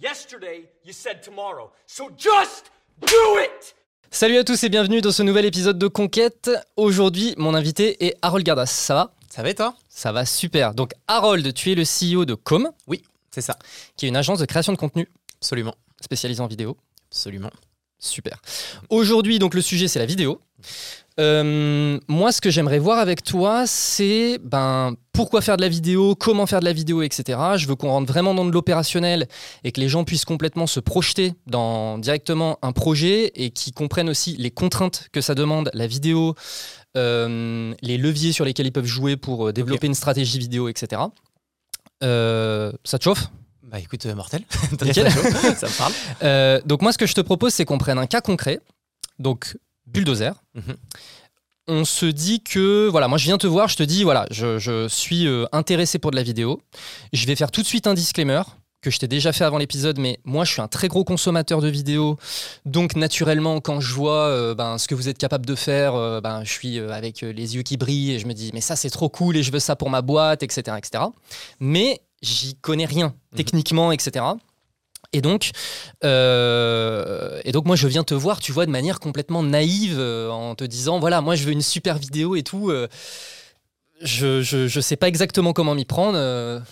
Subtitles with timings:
[0.00, 1.70] Yesterday, you said tomorrow.
[1.86, 3.74] So just do it!
[4.10, 6.50] Salut à tous et bienvenue dans ce nouvel épisode de Conquête.
[6.76, 8.66] Aujourd'hui, mon invité est Harold Gardas.
[8.66, 9.14] Ça va?
[9.28, 9.74] Ça va et toi?
[9.88, 10.72] Ça va super.
[10.74, 13.58] Donc, Harold, tu es le CEO de Com, Oui, c'est ça.
[13.96, 15.08] qui est une agence de création de contenu
[15.40, 15.74] Absolument.
[16.00, 16.76] spécialisée en vidéo.
[17.10, 17.50] Absolument.
[17.98, 18.40] Super.
[18.90, 20.40] Aujourd'hui, donc, le sujet, c'est la vidéo.
[21.18, 26.14] Euh, moi, ce que j'aimerais voir avec toi, c'est ben, pourquoi faire de la vidéo,
[26.14, 27.38] comment faire de la vidéo, etc.
[27.56, 29.26] Je veux qu'on rentre vraiment dans de l'opérationnel
[29.64, 34.08] et que les gens puissent complètement se projeter dans directement un projet et qu'ils comprennent
[34.08, 36.36] aussi les contraintes que ça demande, la vidéo,
[36.96, 41.02] euh, les leviers sur lesquels ils peuvent jouer pour euh, développer une stratégie vidéo, etc.
[42.04, 43.28] Euh, ça te chauffe?
[43.70, 44.42] Bah écoute, euh, mortel.
[44.82, 45.10] Nickel.
[45.56, 45.92] ça me parle.
[46.22, 48.60] Euh, donc moi, ce que je te propose, c'est qu'on prenne un cas concret.
[49.18, 50.32] Donc bulldozer.
[50.54, 50.76] Mhm.
[51.70, 54.58] On se dit que voilà, moi je viens te voir, je te dis voilà, je,
[54.58, 56.62] je suis euh, intéressé pour de la vidéo.
[57.12, 58.40] Je vais faire tout de suite un disclaimer
[58.80, 61.60] que je t'ai déjà fait avant l'épisode, mais moi je suis un très gros consommateur
[61.60, 62.16] de vidéos,
[62.64, 66.20] donc naturellement quand je vois euh, ben, ce que vous êtes capable de faire, euh,
[66.20, 68.76] ben, je suis euh, avec les yeux qui brillent et je me dis mais ça
[68.76, 71.04] c'est trop cool et je veux ça pour ma boîte, etc., etc.
[71.58, 74.24] Mais j'y connais rien techniquement, etc.
[75.12, 75.52] Et donc,
[76.04, 80.28] euh, et donc moi je viens te voir, tu vois, de manière complètement naïve, euh,
[80.30, 82.70] en te disant voilà, moi je veux une super vidéo et tout.
[82.70, 82.88] euh,
[84.00, 86.62] je, je, je sais pas exactement comment m'y prendre.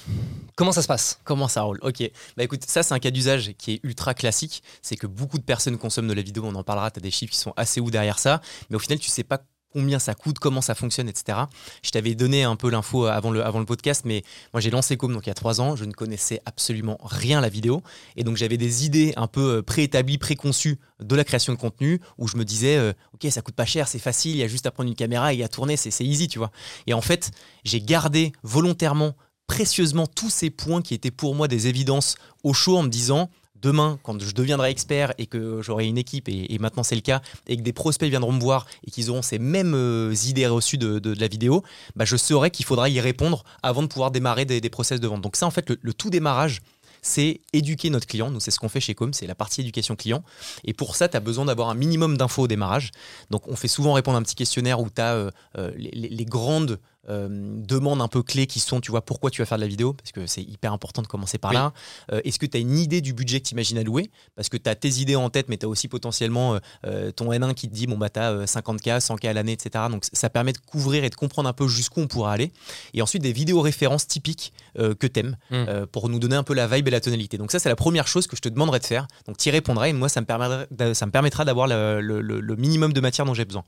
[0.55, 1.19] comment ça se passe?
[1.25, 1.79] Comment ça roule?
[1.83, 2.09] Ok.
[2.37, 4.63] Bah écoute, ça c'est un cas d'usage qui est ultra classique.
[4.83, 7.11] C'est que beaucoup de personnes consomment de la vidéo, on en parlera, tu as des
[7.11, 8.41] chiffres qui sont assez hauts derrière ça.
[8.71, 9.41] Mais au final, tu sais pas
[9.77, 11.37] combien ça coûte, comment ça fonctionne, etc.
[11.83, 14.23] Je t'avais donné un peu l'info avant le, podcast, mais
[14.55, 17.39] moi j'ai lancé Com donc il y a trois ans, je ne connaissais absolument rien
[17.39, 17.83] à la vidéo.
[18.17, 22.01] Et donc j'avais des idées un peu euh, préétablies, préconçues de la création de contenu,
[22.17, 24.49] où je me disais, euh, ok, ça coûte pas cher, c'est facile, il y a
[24.49, 26.53] juste à prendre une caméra et à tourner, c'est c'est easy, tu vois.
[26.87, 27.33] Et en fait,
[27.65, 29.13] j'ai gardé volontairement,
[29.47, 33.29] précieusement, tous ces points qui étaient pour moi des évidences au chaud en me disant,
[33.63, 37.21] demain, quand je deviendrai expert et que j'aurai une équipe, et, maintenant c'est le cas,
[37.47, 40.79] et que des prospects viendront me voir et qu'ils auront ces mêmes euh, idées reçues
[40.79, 41.63] de, la vidéo,
[41.95, 45.23] bah, je saurai qu'il faudra y répondre avant de pouvoir démarrer des, process de vente.
[45.23, 46.61] Donc ça, en fait, le, tout démarrage,
[47.03, 48.31] c'est éduquer notre client.
[48.31, 50.25] Nous, c'est ce qu'on fait chez Com, c'est la partie éducation client.
[50.65, 52.91] Et pour ça, tu as besoin d'avoir un minimum d'infos au démarrage.
[53.31, 55.31] Donc, on fait souvent répondre à un petit questionnaire où tu as
[55.77, 59.41] les, les- les grandes euh, demandes un peu clés qui sont, tu vois, pourquoi tu
[59.43, 61.57] vas faire de la vidéo, parce que c'est hyper important de commencer par Oui.
[61.57, 61.73] là.
[62.13, 64.11] Euh, Est-ce que tu as une idée du budget que tu imagines allouer?
[64.35, 67.33] Parce que tu as tes idées en tête, mais tu as aussi potentiellement euh, ton
[67.33, 69.85] N1 qui te dit, bon, bah, tu as 50K, 100K à l'année, etc.
[69.91, 72.53] Donc, ça permet de couvrir et de comprendre un peu jusqu'où on pourra aller.
[72.95, 75.87] Et ensuite, des vidéos références typiques que tu aimes Mm.
[75.93, 77.39] pour nous donner un peu la vibe et la tonalité.
[77.39, 79.07] Donc, ça, c'est la première chose que je te demanderais de faire.
[79.27, 82.01] Donc, tu y répondrais et moi, ça me permettra, d'a- ça me permettra d'avoir le,
[82.01, 83.65] le- le- le minimum de matière dont j'ai besoin.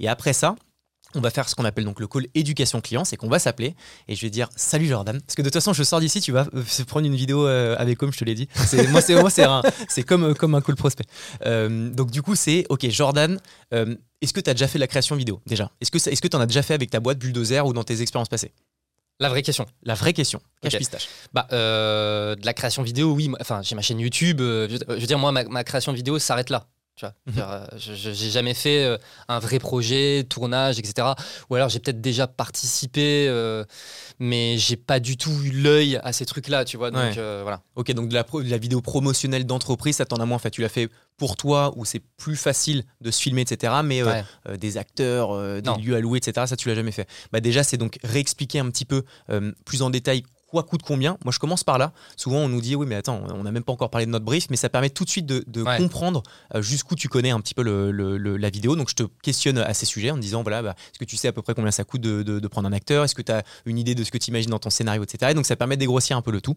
[0.00, 0.56] Et après ça,
[1.14, 3.74] on va faire ce qu'on appelle donc le call éducation client, c'est qu'on va s'appeler
[4.08, 5.20] et je vais dire salut Jordan.
[5.20, 7.76] Parce que de toute façon, je sors d'ici, tu vas euh, prendre une vidéo euh,
[7.78, 8.48] avec comme je te l'ai dit.
[8.90, 11.04] Moi, c'est, moi, c'est, un- c'est comme, euh, comme un call prospect.
[11.46, 13.38] Euh, donc, du coup, c'est ok, Jordan,
[13.72, 15.70] euh, est-ce que tu as déjà fait de la création vidéo déjà?
[15.80, 17.72] Est-ce que, ça- est-ce que tu en as déjà fait avec ta boîte Bulldozer ou
[17.72, 18.52] dans tes expériences passées?
[19.20, 19.64] La vraie question.
[19.84, 21.06] La vraie question, cache pistache.
[21.32, 23.30] Bah, euh, de la création vidéo, oui.
[23.40, 24.38] Enfin, j'ai ma chaîne YouTube.
[24.40, 26.66] je, je veux dire, moi, ma, ma création vidéo s'arrête là.
[26.96, 27.34] Tu vois, Mhm.
[27.38, 28.96] Euh, je- j'ai jamais fait euh,
[29.28, 31.08] un vrai projet, tournage, etc.
[31.50, 33.64] Ou alors j'ai peut-être déjà participé, euh,
[34.20, 36.92] mais j'ai pas du tout eu l'œil à ces trucs-là, tu vois.
[36.92, 37.14] Donc Ouais.
[37.18, 37.62] euh, voilà.
[37.74, 40.50] Ok, donc de la, pro- de la vidéo promotionnelle d'entreprise, ça t'en a moins fait.
[40.52, 43.72] Tu l'as fait pour toi où c'est plus facile de se filmer, etc.
[43.84, 44.24] Mais euh, Ouais.
[44.48, 45.76] euh, des acteurs, euh, des Non.
[45.78, 46.46] lieux à louer, etc.
[46.46, 47.08] Ça, tu l'as jamais fait.
[47.32, 49.02] Bah déjà, c'est donc réexpliquer un petit peu
[49.64, 50.22] plus en détail
[50.54, 51.18] quoi coûte combien.
[51.24, 51.92] Moi, je commence par là.
[52.16, 54.24] Souvent, on nous dit oui, mais attends, on n'a même pas encore parlé de notre
[54.24, 55.76] brief, mais ça permet tout de suite de, de Ouais.
[55.76, 56.22] comprendre
[56.54, 58.76] euh, jusqu'où tu connais un petit peu le- le- le- la vidéo.
[58.76, 61.28] Donc, je te questionne à ces sujets en disant voilà, bah, est-ce que tu sais
[61.28, 63.04] à peu près combien ça coûte de, de- de prendre un acteur?
[63.04, 65.32] Est-ce que tu as une idée de ce que tu imagines dans ton scénario, etc.
[65.32, 66.54] Et donc, ça permet de dégrossir un peu le tout.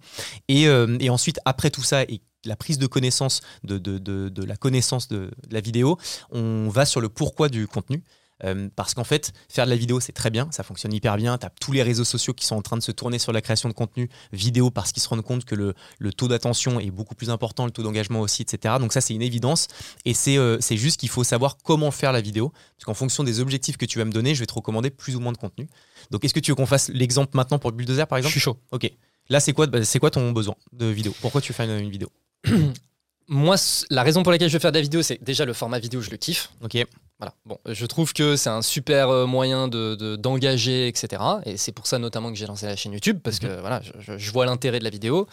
[0.47, 4.29] Et, euh, et ensuite, après tout ça, et la prise de connaissance de, de- de-
[4.29, 5.97] de la connaissance de la vidéo,
[6.31, 8.03] on va sur le pourquoi du contenu.
[8.43, 11.37] Euh, parce qu'en fait, faire de la vidéo, c'est très bien, ça fonctionne hyper bien.
[11.37, 13.41] Tu as tous les réseaux sociaux qui sont en train de se tourner sur la
[13.41, 16.91] création de contenu vidéo parce qu'ils se rendent compte que le, le taux d'attention est
[16.91, 18.75] beaucoup plus important, le taux d'engagement aussi, etc.
[18.79, 19.67] Donc ça, c'est une évidence.
[20.05, 22.51] Et c'est euh, c'est juste qu'il faut savoir comment faire la vidéo.
[22.77, 25.15] Parce qu'en fonction des objectifs que tu vas me donner, je vais te recommander plus
[25.15, 25.67] ou moins de contenu.
[26.11, 28.41] Donc est-ce que tu veux qu'on fasse l'exemple maintenant pour Bulldozer, par Je exemple suis
[28.41, 28.57] chaud.
[28.71, 28.91] Ok.
[29.29, 31.13] Là, c'est quoi, bah, c'est quoi ton besoin de vidéo?
[31.21, 32.09] Pourquoi tu fais une, une vidéo?
[33.27, 33.55] Moi,
[33.89, 36.01] la raison pour laquelle je veux faire de la vidéo, c'est déjà le format vidéo,
[36.01, 36.49] je le kiffe.
[36.61, 36.77] Ok.
[37.19, 37.33] Voilà.
[37.45, 41.21] Bon, je trouve que c'est un super euh, moyen de, de- d'engager, etc.
[41.45, 44.31] Et c'est pour ça notamment que j'ai lancé la chaîne YouTube, parce que voilà, je,
[44.31, 45.27] vois l'intérêt de la vidéo.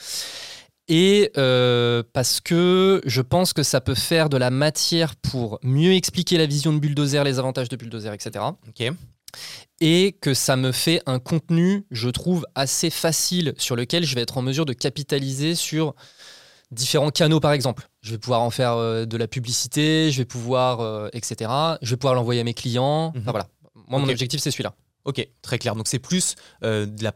[0.89, 5.93] Et euh, parce que je pense que ça peut faire de la matière pour mieux
[5.95, 8.45] expliquer la vision de Bulldozer, les avantages de Bulldozer, etc.
[8.69, 8.91] Ok.
[9.81, 14.23] Et que ça me fait un contenu, je trouve, assez facile sur lequel je vais
[14.23, 15.95] être en mesure de capitaliser sur
[16.75, 17.88] différents canaux par exemple.
[18.03, 21.50] Je vais pouvoir en faire euh, de la publicité, je vais pouvoir, euh, etc.
[21.81, 23.12] Je vais pouvoir l'envoyer à mes clients.
[23.15, 23.23] Mhm.
[23.23, 23.49] Enfin voilà.
[23.88, 24.75] Moi, mon objectif, c'est celui-là.
[25.05, 25.75] Ok, très clair.
[25.75, 27.15] Donc c'est plus euh, de la.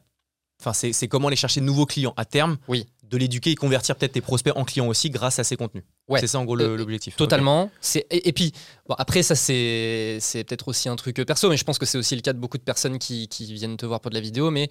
[0.60, 2.56] Enfin, c'est comment aller chercher de nouveaux clients à terme.
[2.66, 2.87] Oui.
[3.05, 5.84] De l'éduquer et convertir peut-être tes prospects en clients aussi grâce à ces contenus.
[6.08, 6.20] Ouais.
[6.20, 7.16] C'est ça en gros l'objectif.
[7.16, 7.70] Totalement.
[7.81, 8.52] C'est et, et puis
[8.87, 11.96] bon, après ça c'est c'est peut-être aussi un truc perso, mais je pense que c'est
[11.96, 14.20] aussi le cas de beaucoup de personnes qui, qui viennent te voir pour de la
[14.20, 14.69] vidéo, mais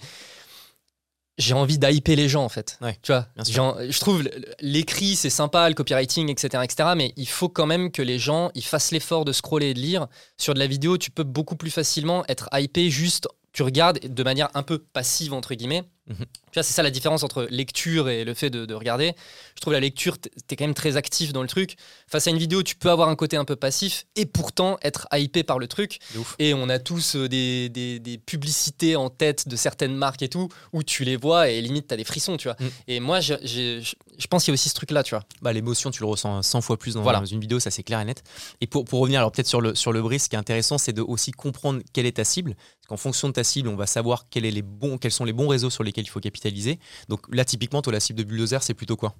[1.37, 2.77] j'ai envie d'hyper les gens en fait.
[2.81, 4.27] Ouais, tu vois, je trouve
[4.59, 6.89] l'écrit c'est sympa, le copywriting, etc., etc.
[6.95, 9.79] Mais il faut quand même que les gens ils fassent l'effort de scroller et de
[9.79, 10.07] lire.
[10.37, 13.27] Sur de la vidéo, tu peux beaucoup plus facilement être hypé juste.
[13.53, 15.83] Tu regardes de manière un peu passive entre guillemets.
[16.07, 16.15] Mhm.
[16.17, 19.13] Tu vois, c'est ça la différence entre lecture et le fait de, de regarder.
[19.55, 21.75] Je trouve la lecture, t- t'es quand même très actif dans le truc.
[22.07, 25.07] Face à une vidéo, tu peux avoir un côté un peu passif et pourtant être
[25.13, 25.99] hypé par le truc.
[26.39, 30.29] Et on a tous euh, des, des- des publicités en tête de certaines marques et
[30.29, 32.55] tout, où tu les vois et limite t'as des frissons, tu vois.
[32.59, 32.67] Mm.
[32.87, 35.23] Et moi, je, j'ai- je- je pense qu'il y a aussi ce truc-là, tu vois.
[35.41, 37.21] Bah, l'émotion, tu le ressens 100 fois plus dans, Voilà.
[37.29, 38.23] une vidéo, ça c'est clair et net.
[38.61, 40.77] Et pour, pour revenir alors peut-être sur le, sur le bris, ce qui est intéressant,
[40.77, 42.55] c'est de aussi comprendre quelle est ta cible.
[42.55, 45.25] Parce qu'en fonction de ta cible, on va savoir quel est les bons, quels sont
[45.25, 46.79] les bons réseaux sur lesquels il faut capitaliser.
[47.09, 49.13] Donc là, typiquement, toi, la cible de Bulldozer, c'est plutôt quoi?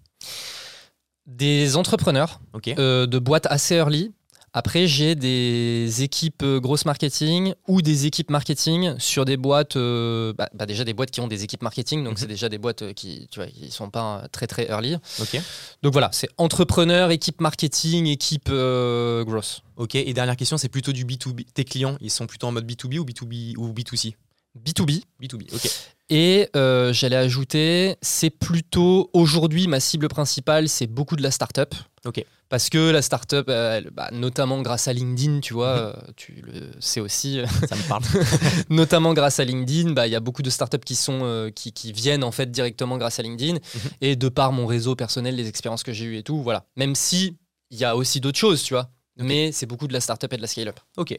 [1.25, 2.69] Des entrepreneurs Ok.
[2.79, 4.13] euh, de boîtes assez early.
[4.53, 10.33] Après, j'ai des équipes euh, grosses marketing ou des équipes marketing sur des boîtes, euh,
[10.35, 12.17] bah, bah, déjà des boîtes qui ont des équipes marketing, donc Mhm.
[12.17, 14.95] c'est déjà des boîtes euh, qui, tu vois, qui sont pas très très early.
[15.19, 15.39] Ok.
[15.83, 19.61] Donc voilà, c'est entrepreneur, équipe marketing, équipe euh, grosse.
[19.75, 19.95] Ok.
[19.95, 21.45] Et dernière question, c'est plutôt du B2B.
[21.53, 24.15] Tes clients, ils sont plutôt en mode B2B ou B2B ou B2C
[24.65, 25.03] B2B.
[25.21, 25.53] B2B.
[25.53, 25.69] Ok.
[26.09, 31.75] Et euh, j'allais ajouter, c'est plutôt aujourd'hui ma cible principale, c'est beaucoup de la startup.
[32.05, 32.23] Ok.
[32.49, 35.79] Parce que la startup, euh, bah, notamment grâce à LinkedIn, tu vois, Mhm.
[35.81, 38.03] euh, tu le sais aussi, Ça me parle.
[38.69, 41.91] notamment grâce à LinkedIn, bah, il y a beaucoup de startups qui sont qui, qui
[41.91, 43.55] viennent en fait directement grâce à LinkedIn.
[43.55, 43.81] Mhm.
[43.99, 46.63] Et de par mon réseau personnel, les expériences que j'ai eues et tout, voilà.
[46.77, 47.35] Même si
[47.69, 48.89] il y a aussi d'autres choses, tu vois.
[49.25, 50.79] Mais c'est beaucoup de la startup et de la scale-up.
[50.97, 51.17] Ok.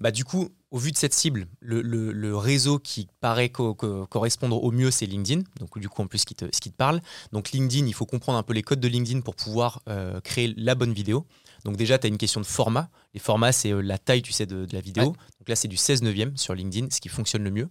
[0.00, 3.74] Bah du coup, au vu de cette cible, le, le- le réseau qui paraît co-
[3.74, 5.42] co- correspondre au mieux, c'est LinkedIn.
[5.58, 7.00] Donc du coup, en plus, ce qui, te, ce qui te parle.
[7.32, 10.54] Donc LinkedIn, il faut comprendre un peu les codes de LinkedIn pour pouvoir euh, créer
[10.56, 11.26] la bonne vidéo.
[11.64, 12.88] Donc déjà, tu as une question de format.
[13.14, 15.08] Les formats, c'est euh, la taille, tu sais, de, de la vidéo.
[15.10, 15.16] Ouais.
[15.40, 17.68] Donc là, c'est du 16 neuvième sur LinkedIn, ce qui fonctionne le mieux.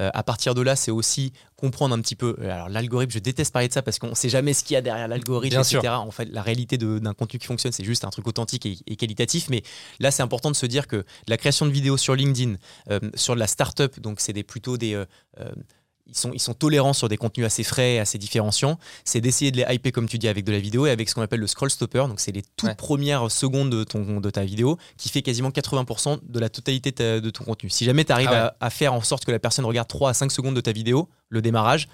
[0.00, 2.34] Euh, à partir de là, c'est aussi comprendre un petit peu.
[2.40, 4.74] euh, Alors, l'algorithme, je déteste parler de ça parce qu'on ne sait jamais ce qu'il
[4.74, 5.80] y a derrière l'algorithme, etc.
[5.80, 5.92] sûr.
[5.92, 8.96] En fait, la réalité d'un contenu qui fonctionne, c'est juste un truc authentique et, et
[8.96, 9.48] qualitatif.
[9.50, 9.62] Mais
[10.00, 12.56] là, c'est important de se dire que la création de vidéos sur LinkedIn,
[12.90, 14.94] euh, sur de la startup, donc c'est des, plutôt des.
[14.94, 15.04] euh,
[16.12, 18.78] ils sont, ils sont tolérants sur des contenus assez frais, assez différenciants.
[19.04, 21.14] C'est d'essayer de les hyper, comme tu dis, avec de la vidéo et avec ce
[21.14, 22.04] qu'on appelle le scroll stopper.
[22.08, 22.74] Donc, c'est les toutes Ouais.
[22.74, 26.96] premières secondes de, ton, de ta vidéo qui fait quasiment 80% de la totalité de,
[26.96, 27.70] ta- de ton contenu.
[27.70, 28.38] Si jamais tu arrives Ah ouais.
[28.60, 30.72] à, à faire en sorte que la personne regarde 3 à 5 secondes de ta
[30.72, 31.88] vidéo, le démarrage,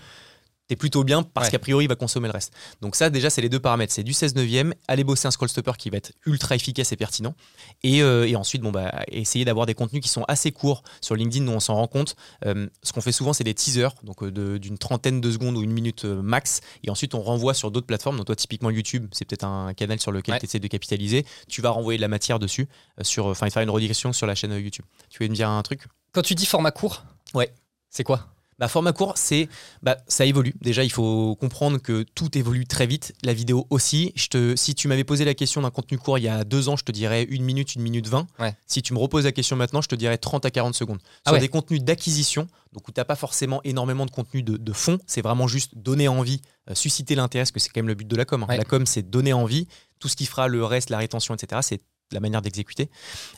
[0.68, 1.52] t'es plutôt bien parce Ouais.
[1.52, 2.52] qu'a priori, il va consommer le reste.
[2.82, 3.92] Donc, ça, déjà, c'est les deux paramètres.
[3.92, 6.96] C'est du 16 neuvième, aller bosser un scroll stopper qui va être ultra efficace et
[6.96, 7.34] pertinent.
[7.82, 11.16] Et, euh, et ensuite, bon, bah, essayer d'avoir des contenus qui sont assez courts sur
[11.16, 12.16] LinkedIn, nous on s'en rend compte.
[12.44, 15.62] Euh, ce qu'on fait souvent, c'est des teasers, donc euh, d'une trentaine de secondes ou
[15.62, 16.60] une minute max.
[16.84, 18.18] Et ensuite, on renvoie sur d'autres plateformes.
[18.18, 20.38] Donc, toi, typiquement, YouTube, c'est peut-être un canal sur lequel Ouais.
[20.40, 21.24] tu essaies de capitaliser.
[21.48, 22.68] Tu vas renvoyer de la matière dessus,
[23.02, 24.84] sur, enfin, faire une redirection sur la chaîne YouTube.
[25.08, 25.86] Tu voulais me dire un truc?
[26.12, 27.04] Quand tu dis format court,
[27.34, 27.52] Ouais.
[27.90, 28.26] c'est quoi?
[28.58, 29.48] Bah, format court, c'est
[29.82, 30.54] bah, ça évolue.
[30.60, 33.14] Déjà, il faut comprendre que tout évolue très vite.
[33.22, 34.12] La vidéo aussi.
[34.16, 36.68] Je te, si tu m'avais posé la question d'un contenu court il y a deux
[36.68, 38.26] ans, je te dirais une minute, une minute vingt.
[38.38, 38.56] Ouais.
[38.66, 40.98] Si tu me reposes la question maintenant, je te dirais 30 à 40 secondes.
[41.24, 41.40] Ah Sur ouais.
[41.40, 44.98] des contenus d'acquisition, donc où tu n'as pas forcément énormément de contenu de, de fond,
[45.06, 48.08] c'est vraiment juste donner envie, euh, susciter l'intérêt, parce que c'est quand même le but
[48.08, 48.42] de la com.
[48.42, 48.46] hein.
[48.48, 48.56] Ouais.
[48.56, 49.68] La com, c'est donner envie.
[50.00, 51.80] Tout ce qui fera le reste, la rétention, etc., c'est
[52.12, 52.88] la manière d'exécuter.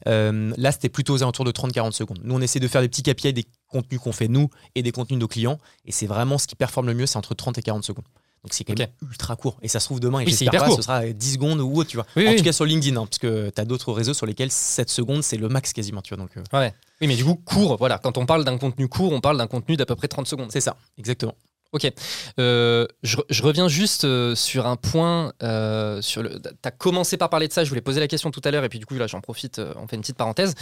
[0.06, 2.20] Euh, là, c'était plutôt aux alentours de 30-40 secondes.
[2.22, 4.92] Nous, on essaie de faire des petits KPI des contenus qu'on fait nous et des
[4.92, 5.58] contenus de nos clients.
[5.84, 8.04] Et c'est vraiment ce qui performe le mieux, c'est entre 30 et 40 secondes.
[8.42, 9.58] Donc c'est quand même ultra court.
[9.60, 10.76] Et ça se trouve demain, et Oui, j'espère pas, court.
[10.76, 12.06] ce sera 10 secondes ou autre, tu vois.
[12.16, 12.36] Oui, en oui.
[12.38, 15.22] tout cas sur LinkedIn, hein, parce que tu as d'autres réseaux sur lesquels 7 secondes,
[15.22, 16.24] c'est le max quasiment, tu vois.
[16.24, 16.72] Donc euh, Ouais.
[17.02, 17.98] Oui, mais du coup, court, voilà.
[17.98, 20.50] Quand on parle d'un contenu court, on parle d'un contenu d'à peu près 30 secondes.
[20.50, 21.34] c'est ça, exactement.
[21.72, 21.90] Ok.
[22.38, 25.32] Euh, je, je reviens juste euh, sur un point.
[25.42, 26.40] Euh, sur le.
[26.62, 27.62] T'as commencé par parler de ça.
[27.64, 29.58] Je voulais poser la question tout à l'heure et puis du coup là j'en profite.
[29.60, 30.54] euh, on fait une petite parenthèse.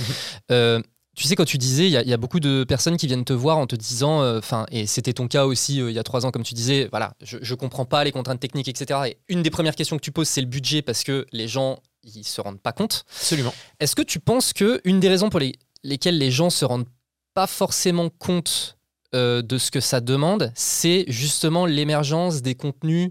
[0.51, 0.81] Euh,
[1.17, 3.09] tu sais quand tu disais, il y, a- il y a beaucoup de personnes qui
[3.09, 6.05] viennent te voir en te disant, enfin, et c'était ton cas aussi il y a
[6.05, 9.01] trois ans comme tu disais, voilà, je, je comprends pas les contraintes techniques, etc.
[9.09, 11.81] Et une des premières questions que tu poses, c'est le budget parce que les gens
[12.05, 13.05] ils se rendent pas compte.
[13.17, 13.53] Absolument.
[13.81, 16.87] Est-ce que tu penses que une des raisons pour les- lesquelles les gens se rendent
[17.35, 18.78] pas forcément compte
[19.15, 23.11] euh, de ce que ça demande, c'est justement l'émergence des contenus,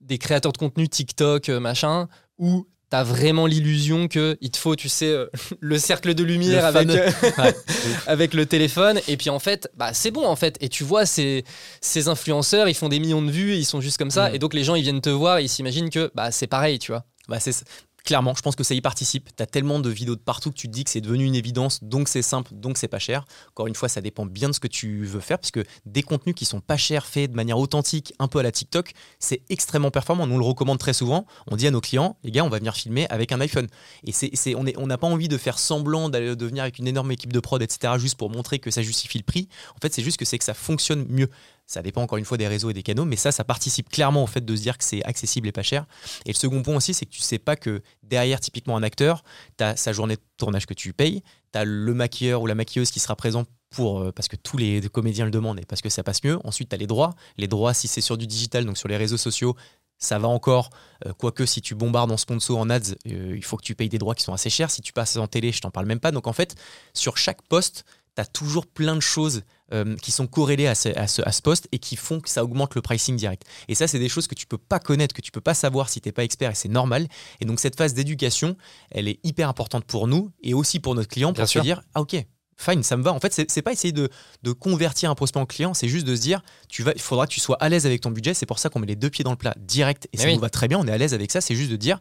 [0.00, 4.76] des créateurs de contenu TikTok, euh, machin, où t'as vraiment l'illusion que il te faut,
[4.76, 5.26] tu sais, euh,
[5.60, 7.42] le cercle de lumière Le avec, fameux.
[7.42, 7.54] Ouais.
[8.06, 9.00] avec le téléphone.
[9.08, 10.56] Et puis en fait, bah, c'est bon en fait.
[10.60, 11.44] Et tu vois, ces,
[11.80, 14.30] ces influenceurs, ils font des millions de vues, et ils sont juste comme ça.
[14.30, 14.34] Mm.
[14.36, 16.78] Et donc les gens, ils viennent te voir, et ils s'imaginent que bah, c'est pareil,
[16.78, 17.04] tu vois.
[17.28, 17.54] Bah, c'est
[18.04, 19.30] clairement, je pense que ça y participe.
[19.34, 21.34] Tu as tellement de vidéos de partout que tu te dis que c'est devenu une
[21.34, 23.24] évidence, donc c'est simple, donc c'est pas cher.
[23.50, 26.02] Encore une fois, ça dépend bien de ce que tu veux faire, parce que des
[26.02, 29.42] contenus qui sont pas chers, faits de manière authentique, un peu à la TikTok, c'est
[29.48, 30.26] extrêmement performant.
[30.26, 31.26] Nous on le recommande très souvent.
[31.46, 33.66] On dit à nos clients, les gars, on va venir filmer avec un iPhone.
[34.06, 36.62] Et c'est, c'est- on est- on n'a pas envie de faire semblant d'aller de venir
[36.62, 39.48] avec une énorme équipe de prod, etc., juste pour montrer que ça justifie le prix.
[39.76, 41.28] En fait, c'est juste que c'est que ça fonctionne mieux.
[41.66, 44.22] Ça dépend encore une fois des réseaux et des canaux, mais ça, ça participe clairement
[44.22, 45.86] au fait de se dire que c'est accessible et pas cher.
[46.26, 49.22] Et le second point aussi, c'est que tu sais pas que derrière, typiquement un acteur,
[49.56, 52.54] tu as sa journée de tournage que tu payes, tu as le maquilleur ou la
[52.54, 55.80] maquilleuse qui sera présent pour, euh, parce que tous les comédiens le demandent et parce
[55.80, 56.38] que ça passe mieux.
[56.44, 57.14] Ensuite, tu as les droits.
[57.38, 59.56] Les droits, si c'est sur du digital, donc sur les réseaux sociaux,
[59.98, 60.70] ça va encore.
[61.06, 63.88] Euh, quoique, si tu bombardes en sponsor, en ads, euh, il faut que tu payes
[63.88, 64.70] des droits qui sont assez chers.
[64.70, 66.10] Si tu passes en télé, je t'en parle même pas.
[66.10, 66.54] Donc en fait,
[66.92, 67.84] sur chaque poste,
[68.16, 69.42] tu as toujours plein de choses
[69.72, 72.28] euh, qui sont corrélées à ce, à, ce, à ce poste et qui font que
[72.28, 73.44] ça augmente le pricing direct.
[73.68, 75.88] Et ça, c'est des choses que tu peux pas connaître, que tu peux pas savoir
[75.88, 77.08] si t'es pas expert et c'est normal.
[77.40, 78.56] Et donc cette phase d'éducation,
[78.90, 81.60] elle est hyper importante pour nous et aussi pour notre client Bien pour sûr.
[81.62, 82.16] se dire ah ok.
[82.56, 83.12] Fine, ça me va.
[83.12, 84.08] En fait, c'est c'est pas essayer de,
[84.44, 87.26] de convertir un prospect en client, c'est juste de se dire, tu vas, il faudra
[87.26, 88.32] que tu sois à l'aise avec ton budget.
[88.32, 90.28] C'est pour ça qu'on met les deux pieds dans le plat direct et Mais ça
[90.28, 90.34] oui.
[90.36, 90.78] nous va très bien.
[90.78, 91.40] On est à l'aise avec ça.
[91.40, 91.98] C'est juste de dire,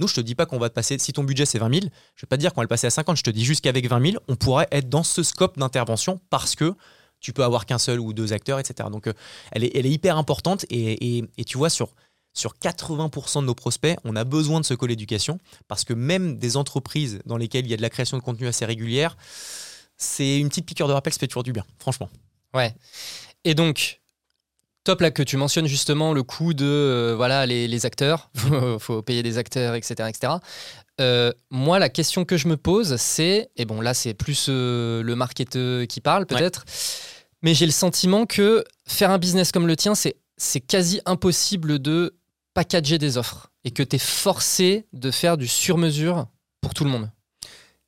[0.00, 0.98] nous, je te dis pas qu'on va te passer.
[0.98, 2.90] Si ton budget c'est 20 000, je vais pas dire qu'on va le passer à
[2.90, 3.16] 50.
[3.16, 6.56] Je te dis juste qu'avec 20 000, on pourrait être dans ce scope d'intervention parce
[6.56, 6.74] que
[7.20, 8.88] tu peux avoir qu'un seul ou deux acteurs, etc.
[8.90, 9.12] Donc, euh,
[9.52, 11.94] elle, est, hyper importante et, et- et tu vois, sur,
[12.32, 15.38] sur 80% de nos prospects, on a besoin de ce call éducation
[15.68, 18.46] parce que même des entreprises dans lesquelles il y a de la création de contenu
[18.46, 19.18] assez régulière,
[19.98, 22.08] c'est une petite piqûre de rappel, ça fait toujours du bien, franchement.
[22.54, 22.74] Ouais.
[23.44, 23.99] Et donc,
[24.84, 28.78] top là que tu mentionnes justement le coût de euh, voilà les, les acteurs, faut,
[28.78, 30.08] faut payer des acteurs, etc.
[30.08, 30.34] etc.
[31.00, 35.02] Euh, moi, la question que je me pose, c'est, et bon là c'est plus euh,
[35.02, 36.64] le marketeur qui parle peut-être,
[37.42, 41.78] mais j'ai le sentiment que faire un business comme le tien, c'est c'est quasi impossible
[41.78, 42.16] de
[42.54, 46.26] packager des offres et que tu es forcé de faire du sur-mesure
[46.62, 47.10] pour tout le monde.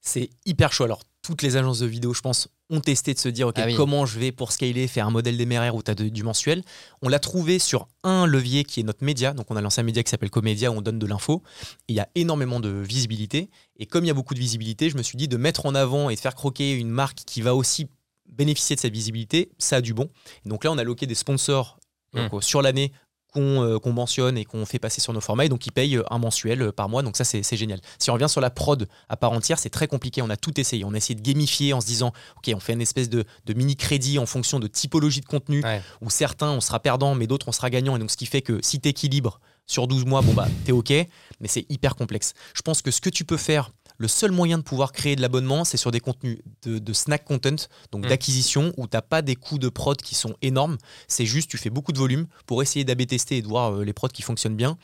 [0.00, 0.84] C'est hyper chaud.
[0.84, 3.66] Alors, toutes les agences de vidéo, je pense, ont testé de se dire, OK, Ah
[3.66, 3.74] oui.
[3.74, 6.62] comment je vais pour scaler, faire un modèle déméraire où tu as du mensuel.
[7.00, 9.32] On l'a trouvé sur un levier qui est notre média.
[9.32, 11.42] Donc, on a lancé un média qui s'appelle Comédia où on donne de l'info.
[11.88, 13.50] Il y a énormément de visibilité.
[13.76, 15.74] Et comme il y a beaucoup de visibilité, je me suis dit de mettre en
[15.74, 17.86] avant et de faire croquer une marque qui va aussi
[18.28, 20.08] bénéficier de cette visibilité, ça a du bon.
[20.44, 21.78] Et donc là, on a loqué des sponsors
[22.14, 22.28] Hmm.
[22.28, 22.92] donc, sur l'année
[23.32, 25.44] qu'on euh, qu'on mentionne et qu'on fait passer sur nos formats.
[25.44, 27.02] Et donc, ils payent euh, un mensuel euh, par mois.
[27.02, 27.80] Donc, ça, c'est c'est génial.
[27.98, 30.22] Si on revient sur la prod à part entière, c'est très compliqué.
[30.22, 30.84] On a tout essayé.
[30.84, 33.54] On a essayé de gamifier en se disant, OK, on fait une espèce de, de
[33.54, 35.80] mini-crédit en fonction de typologie de contenu Ouais.
[36.00, 37.96] où certains, on sera perdant, mais d'autres, on sera gagnant.
[37.96, 40.72] Et donc, ce qui fait que si tu équilibres sur 12 mois, bon, bah, t'es
[40.72, 40.90] OK.
[40.90, 42.34] Mais c'est hyper complexe.
[42.54, 43.70] Je pense que ce que tu peux faire,
[44.02, 47.24] le seul moyen de pouvoir créer de l'abonnement, c'est sur des contenus de, de snack
[47.24, 47.54] content,
[47.92, 48.08] donc Mm.
[48.08, 50.76] d'acquisition, où t'as pas des coûts de prod qui sont énormes.
[51.06, 53.84] C'est juste, tu fais beaucoup de volume pour essayer d'AB tester et de voir euh,
[53.84, 54.76] les prods qui fonctionnent bien.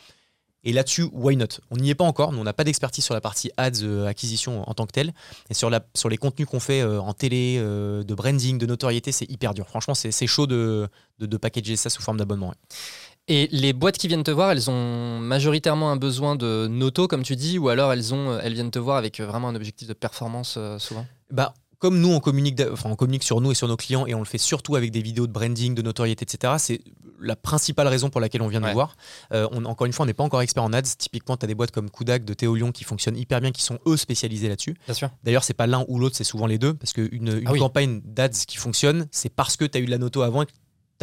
[0.64, 1.46] Et là-dessus, why not?
[1.70, 2.32] On n'y est pas encore.
[2.32, 5.12] Nous, on n'a pas d'expertise sur la partie ads, euh, acquisition en tant que telle.
[5.50, 9.10] Et sur, la, sur les contenus qu'on fait euh, en télé, de branding, de notoriété,
[9.12, 9.66] c'est hyper dur.
[9.68, 12.48] Franchement, c'est c'est chaud de, de, de packager ça sous forme d'abonnement.
[12.48, 12.76] ouais.
[13.30, 17.22] Et les boîtes qui viennent te voir, elles ont majoritairement un besoin de noto, comme
[17.22, 19.92] tu dis, ou alors elles, ont, elles viennent te voir avec vraiment un objectif de
[19.92, 21.06] performance euh, souvent?
[21.30, 24.14] Bah, comme nous, on communique, enfin, on communique sur nous et sur nos clients et
[24.14, 26.54] on le fait surtout avec des vidéos de branding, de notoriété, etc.
[26.58, 26.80] C'est
[27.20, 28.96] la principale raison pour laquelle on vient nous voir.
[29.32, 30.82] Euh, on, encore une fois, on n'est pas encore expert en ads.
[30.98, 33.62] Typiquement, tu as des boîtes comme Kudak de Théo Lyon qui fonctionnent hyper bien, qui
[33.62, 34.74] sont eux spécialisés là-dessus.
[34.86, 35.10] Bien sûr.
[35.22, 36.74] D'ailleurs, c'est pas l'un ou l'autre, c'est souvent les deux.
[36.74, 37.58] Parce qu'une une Ah oui.
[37.58, 40.46] campagne d'ads qui fonctionne, c'est parce que tu as eu de la noto avant et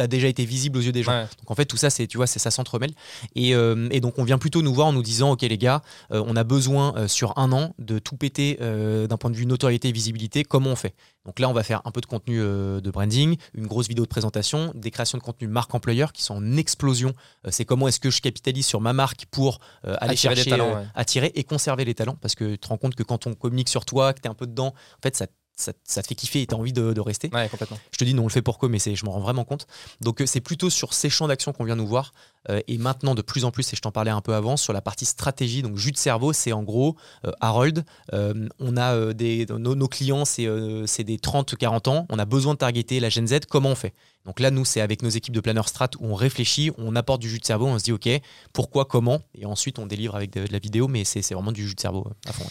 [0.02, 1.12] as déjà été visible aux yeux des gens.
[1.12, 1.26] Ouais.
[1.38, 2.92] Donc en fait, tout ça, c'est, tu vois, c'est ça s'entremêle.
[3.34, 5.82] Et, euh, et donc on vient plutôt nous voir en nous disant, ok les gars,
[6.12, 9.46] euh, on a besoin euh, sur un an de tout péter d'un point de vue
[9.46, 10.44] notoriété et visibilité.
[10.44, 10.94] Comment on fait?
[11.24, 14.08] Donc là, on va faire un peu de contenu de branding, une grosse vidéo de
[14.08, 17.14] présentation, des créations de contenu marque employeur qui sont en explosion.
[17.48, 20.74] C'est comment est-ce que je capitalise sur ma marque pour aller Attirer des chercher, talents,
[20.76, 20.86] ouais.
[20.94, 22.16] attirer et conserver les talents.
[22.20, 24.30] Parce que tu te rends compte que quand on communique sur toi, que tu es
[24.30, 25.26] un peu dedans, en fait, ça
[25.56, 27.30] ça, ça te fait kiffer et tu as envie de, de rester.
[27.32, 27.78] Ouais, complètement.
[27.90, 29.66] Je te dis, on le fait pour quoi, mais je m'en rends vraiment compte.
[30.02, 32.12] Donc, euh, c'est plutôt sur ces champs d'action qu'on vient nous voir.
[32.50, 34.72] Euh, et maintenant, de plus en plus, et je t'en parlais un peu avant, sur
[34.72, 39.12] la partie stratégie, donc jus de cerveau, c'est en gros, euh, Harold, euh, on a
[39.14, 43.26] des, nos, nos clients, c'est des 30-40 ans, on a besoin de targeter la Gen
[43.26, 43.94] Z, comment on fait?
[44.24, 47.20] Donc là, nous, c'est avec nos équipes de planeurs strat où on réfléchit, on apporte
[47.20, 48.08] du jus de cerveau, on se dit, OK,
[48.52, 49.20] pourquoi, comment?
[49.34, 51.80] Et ensuite, on délivre avec de, de la vidéo, mais c'est vraiment du jus de
[51.80, 52.46] cerveau à fond.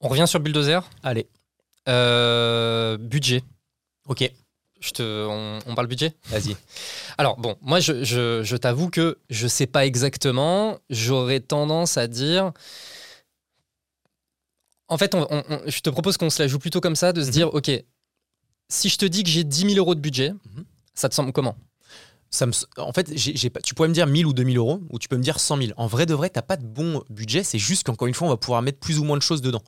[0.00, 0.80] On revient sur Bulldozer?
[1.02, 1.28] Allez,
[1.90, 3.42] Euh, budget.
[4.08, 4.30] OK,
[4.80, 6.56] Je te, on, on parle budget vas-y.
[7.18, 10.78] Alors bon, moi je, je- je t'avoue que je sais pas exactement.
[10.88, 12.52] J'aurais tendance à dire
[14.88, 17.12] En fait, on- on- on- je te propose qu'on se la joue plutôt comme ça,
[17.12, 17.32] de se Mhm.
[17.32, 17.70] dire, ok,
[18.68, 20.64] si je te dis que j'ai 10 000 euros de budget, Mhm.
[20.94, 21.56] ça te semble comment?
[22.32, 23.12] Ça me, en fait,
[23.64, 25.70] tu pourrais me dire 1000 ou 2000 euros, ou tu peux me dire 100 000.
[25.76, 28.30] En vrai de vrai, t'as pas de bon budget, c'est juste qu'encore une fois, on
[28.30, 29.62] va pouvoir mettre plus ou moins de choses dedans.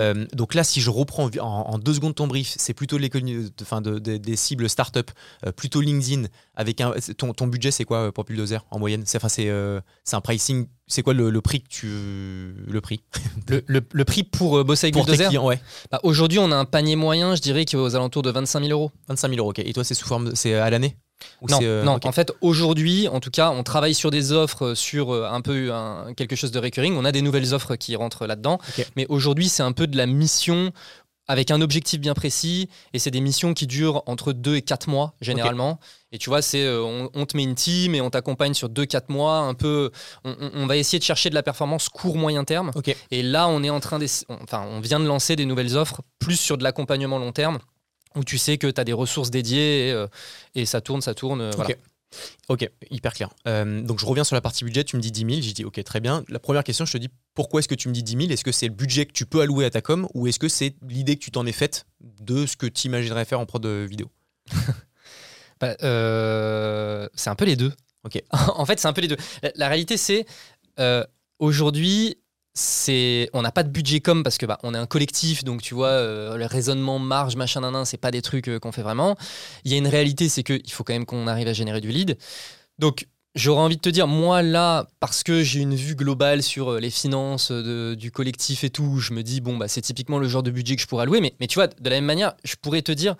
[0.00, 2.98] Euh, donc là, si je reprends en, en deux secondes ton brief, c'est plutôt
[3.62, 5.12] enfin, de- de- des cibles start-up,
[5.46, 6.24] euh, plutôt LinkedIn.
[6.56, 9.04] Avec un, ton, ton budget, c'est quoi euh, pour Bulldozer en moyenne?
[9.06, 10.66] C'est enfin, c'est euh, c'est un pricing.
[10.88, 11.86] C'est quoi le, le prix que tu
[12.66, 13.00] le prix?
[13.48, 15.60] Le, le- le prix pour bosser avec pour Bulldozer clients Ouais,
[15.92, 18.60] Bah, Aujourd'hui, on a un panier moyen, je dirais, qui est aux alentours de 25
[18.64, 18.90] 000 euros.
[19.08, 19.50] 25 000 euros.
[19.50, 19.60] ok.
[19.60, 20.96] Et toi, c'est sous forme, c'est à l'année?
[21.40, 21.98] Ou Non, euh, non.
[22.04, 25.40] en fait, aujourd'hui, en tout cas, on travaille sur des offres, euh, sur euh, un
[25.40, 26.96] peu un- quelque chose de recurring.
[26.96, 28.58] On a des nouvelles offres qui rentrent là-dedans.
[28.96, 30.72] Mais aujourd'hui, c'est un peu de la mission
[31.30, 32.68] avec un objectif bien précis.
[32.94, 35.78] Et c'est des missions qui durent entre 2 et 4 mois, généralement.
[36.10, 38.68] Et tu vois, c'est euh, on, on te met une team et on t'accompagne sur
[38.70, 39.38] 2-4 mois.
[39.40, 39.90] Un peu,
[40.24, 42.70] on, va essayer de chercher de la performance court-moyen terme.
[43.10, 45.76] Et là, on est en train d'essa- on- enfin, on vient de lancer des nouvelles
[45.76, 47.58] offres plus sur de l'accompagnement long terme
[48.16, 50.06] où tu sais que tu as des ressources dédiées et, euh,
[50.54, 51.40] et ça tourne, ça tourne.
[51.40, 51.70] euh, voilà.
[51.70, 51.78] Ok.
[52.48, 53.28] Ok, hyper clair.
[53.46, 55.64] Euh, donc je reviens sur la partie budget, tu me dis 10 000, j'ai dit
[55.66, 56.24] ok très bien.
[56.30, 58.44] La première question, je te dis pourquoi est-ce que tu me dis 10 000 Est-ce
[58.44, 60.74] que c'est le budget que tu peux allouer à ta com ou est-ce que c'est
[60.88, 63.86] l'idée que tu t'en es faite de ce que tu imaginerais faire en prod de
[63.88, 64.10] vidéo?
[65.60, 67.72] Bah, euh, c'est un peu les deux.
[68.04, 68.22] Ok.
[68.30, 69.16] en fait, c'est un peu les deux.
[69.42, 70.24] La, la réalité, c'est
[70.78, 71.04] euh,
[71.40, 72.16] aujourd'hui,
[72.58, 75.62] c'est on n'a pas de budget com parce que bah, on est un collectif, donc
[75.62, 78.72] tu vois, euh, le raisonnement, marge, machin, nan, nan, c'est pas des trucs euh, qu'on
[78.72, 79.16] fait vraiment.
[79.64, 81.90] Il y a une réalité, c'est qu'il faut quand même qu'on arrive à générer du
[81.90, 82.18] lead.
[82.78, 86.72] Donc J'aurais envie de te dire, moi là, parce que j'ai une vue globale sur
[86.72, 90.18] euh, les finances de- du collectif et tout, je me dis, bon, bah, c'est typiquement
[90.18, 91.20] le genre de budget que je pourrais allouer.
[91.20, 93.14] Mais, mais tu vois, de la même manière, je pourrais te dire,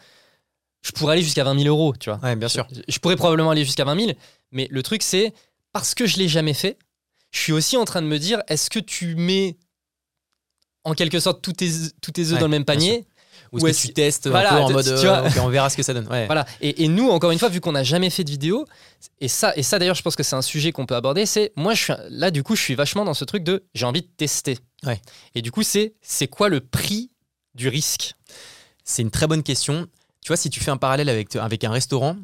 [0.83, 2.19] je pourrais aller jusqu'à 20 000 euros, tu vois.
[2.23, 2.67] Ouais, bien sûr.
[2.73, 4.13] Je, je pourrais probablement aller jusqu'à 20 000,
[4.51, 5.33] mais le truc, c'est
[5.73, 6.79] parce que je l'ai jamais fait,
[7.31, 9.57] je suis aussi en train de me dire est-ce que tu mets
[10.85, 11.71] en quelque sorte tous tes,
[12.01, 13.07] tous tes œufs Ouais, dans le même panier
[13.53, 15.43] Ou est-ce que tu testes voilà, un peu en mode tu euh, vois.
[15.43, 16.09] on verra ce que ça donne.
[16.09, 16.27] Ouais.
[16.27, 16.47] Voilà.
[16.61, 18.67] Et, et nous, encore une fois, vu qu'on n'a jamais fait de vidéo,
[19.21, 21.53] et ça, et ça d'ailleurs, je pense que c'est un sujet qu'on peut aborder, c'est
[21.57, 24.03] moi, je suis, là, du coup, je suis vachement dans ce truc de j'ai envie
[24.03, 24.59] de tester.
[24.85, 25.01] Ouais.
[25.35, 27.11] Et du coup, c'est c'est quoi le prix
[27.55, 28.15] du risque?
[28.85, 29.87] C'est une très bonne question.
[30.23, 32.17] Tu vois, si tu fais un parallèle avec, avec un restaurant,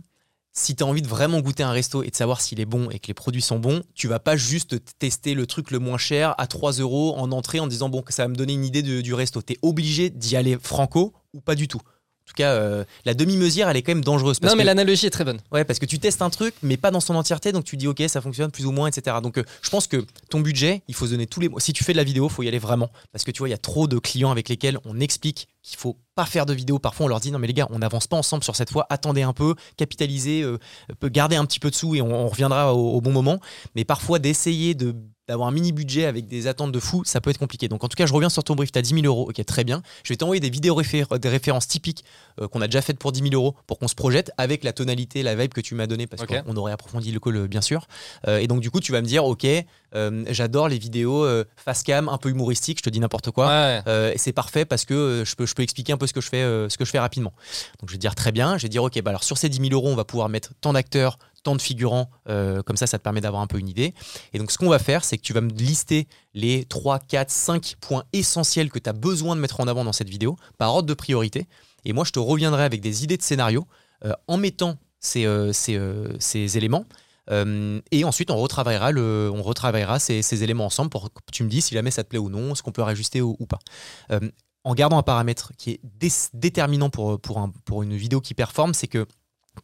[0.56, 2.88] si tu as envie de vraiment goûter un resto et de savoir s'il est bon
[2.90, 5.98] et que les produits sont bons, tu vas pas juste tester le truc le moins
[5.98, 8.64] cher à 3 euros en entrée en disant bon, que ça va me donner une
[8.64, 9.42] idée de- du resto.
[9.42, 11.78] Tu es obligé d'y aller franco ou pas du tout.
[11.80, 14.38] En tout cas, euh, la demi-mesure, elle est quand même dangereuse.
[14.40, 15.40] Parce Non, mais que- l'analogie est très bonne.
[15.52, 17.86] Ouais, parce que tu testes un truc, mais pas dans son entièreté, donc tu dis
[17.86, 19.16] ok, ça fonctionne plus ou moins, etc.
[19.22, 21.60] Donc euh, je pense que ton budget, il faut se donner tous les mois.
[21.60, 23.50] Si tu fais de la vidéo, faut y aller vraiment, parce que tu vois, il
[23.50, 26.78] y a trop de clients avec lesquels on explique qu'il faut pas faire de vidéo.
[26.78, 28.86] Parfois, on leur dit non mais les gars, on n'avance pas ensemble sur cette fois.
[28.90, 30.58] Attendez un peu, capitalisez, euh,
[31.00, 33.40] peut garder un petit peu de sous et on, reviendra au, bon moment.
[33.74, 34.94] Mais parfois, d'essayer de
[35.26, 37.66] d'avoir un mini budget avec des attentes de fou, ça peut être compliqué.
[37.66, 39.42] Donc en tout cas, je reviens sur ton brief, tu as 10 000 euros, ok,
[39.46, 39.80] très bien.
[40.02, 42.04] Je vais t'envoyer des vidéos des références typiques
[42.40, 44.72] euh, qu'on a déjà faites pour 10 000 euros pour qu'on se projette avec la
[44.72, 47.60] tonalité, la vibe que tu m'as donnée parce qu'on aurait approfondi le call euh, bien
[47.60, 47.86] sûr.
[48.26, 49.46] Euh, et donc du coup, tu vas me dire, ok,
[49.94, 53.46] euh, j'adore les vidéos face cam, un peu humoristiques, je te dis n'importe quoi.
[53.46, 54.12] Ouais.
[54.14, 56.28] Et c'est parfait parce que je, peux, je peux expliquer un peu ce que je
[56.28, 57.32] fais, ce que je fais rapidement.
[57.80, 59.68] Donc je vais dire très bien, je vais dire ok, bah alors sur ces 10
[59.68, 62.98] 000 euros, on va pouvoir mettre tant d'acteurs, tant de figurants, euh, comme ça, ça
[62.98, 63.94] te permet d'avoir un peu une idée.
[64.32, 67.30] Et donc ce qu'on va faire, c'est que tu vas me lister les 3, 4,
[67.30, 70.74] 5 points essentiels que tu as besoin de mettre en avant dans cette vidéo par
[70.74, 71.46] ordre de priorité.
[71.84, 73.66] Et moi, je te reviendrai avec des idées de scénario
[74.04, 76.84] euh, en mettant ces, euh, ces, euh, ces éléments.
[77.90, 81.48] Et ensuite, on retravaillera, le, on retravaillera ces, ces éléments ensemble pour que tu me
[81.48, 83.58] dis si jamais ça te plaît ou non, ce qu'on peut rajuster ou, ou pas.
[84.64, 88.34] En gardant un paramètre qui est dé- déterminant pour, pour, un- pour une vidéo qui
[88.34, 89.06] performe, c'est que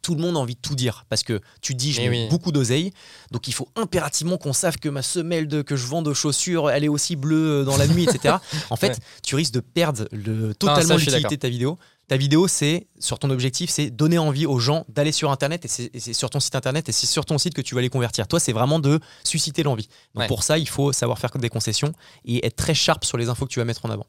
[0.01, 2.27] tout le monde a envie de tout dire parce que tu dis je Eh oui.
[2.29, 2.93] beaucoup d'oseille
[3.31, 6.69] donc il faut impérativement qu'on sache que ma semelle de, que je vends de chaussures
[6.69, 8.35] elle est aussi bleue dans la nuit etc
[8.69, 8.95] en fait Ouais.
[9.21, 13.29] tu risques de perdre le, totalement l'utilité de ta vidéo ta vidéo c'est sur ton
[13.29, 16.89] objectif c'est donner envie aux gens d'aller sur internet et c'est sur ton site internet
[16.89, 18.27] et c'est sur ton site que tu vas les convertir.
[18.27, 19.87] Toi c'est vraiment de susciter l'envie.
[20.13, 20.27] Donc Ouais.
[20.27, 21.93] pour ça il faut savoir faire des concessions
[22.25, 24.05] et être très sharp sur les infos que tu vas mettre en avant.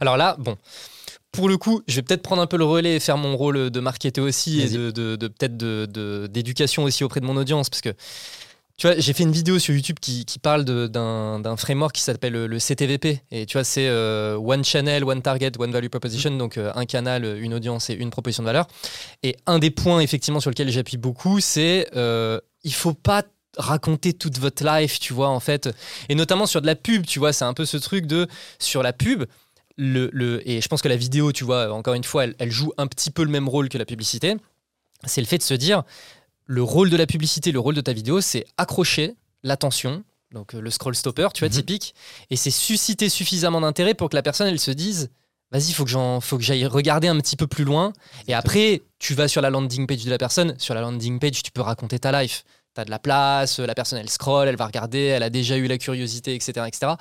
[0.00, 0.56] Alors là, bon,
[1.30, 3.68] pour le coup, je vais peut-être prendre un peu le relais et faire mon rôle
[3.70, 7.68] de marketeur aussi et de, de- de- peut-être de- d'éducation aussi auprès de mon audience
[7.68, 7.94] parce que
[8.78, 12.00] tu vois, j'ai fait une vidéo sur YouTube qui, qui parle d'un d'un framework qui
[12.02, 15.88] s'appelle le, le CTVP et tu vois, c'est euh, One Channel, One Target, One Value
[15.88, 18.66] Proposition, donc euh, un canal, une audience et une proposition de valeur.
[19.22, 23.22] Et un des points effectivement sur lequel j'appuie beaucoup, c'est euh, il faut pas
[23.58, 25.68] raconter toute votre life, tu vois, en fait,
[26.08, 28.26] et notamment sur de la pub, tu vois, c'est un peu ce truc de
[28.58, 29.24] sur la pub
[29.76, 32.50] le, le- et je pense que la vidéo, tu vois, encore une fois, elle, elle
[32.50, 34.36] joue un petit peu le même rôle que la publicité.
[35.04, 35.82] C'est le fait de se dire,
[36.52, 40.60] le rôle de la publicité, le rôle de ta vidéo, c'est accrocher l'attention, donc euh,
[40.60, 41.54] le scroll stopper, tu vois, Mhm.
[41.54, 41.94] typique,
[42.30, 45.10] et c'est susciter suffisamment d'intérêt pour que la personne, elle se dise,
[45.50, 47.92] vas-y, faut que j'en, faut que j'aille regarder un petit peu plus loin.
[48.28, 50.54] Et après, tu vas sur la landing page de la personne.
[50.58, 52.44] Sur la landing page, tu peux raconter ta life.
[52.74, 55.66] T'as de la place, la personne elle scroll, elle va regarder, elle a déjà eu
[55.66, 56.92] la curiosité, etc., etc.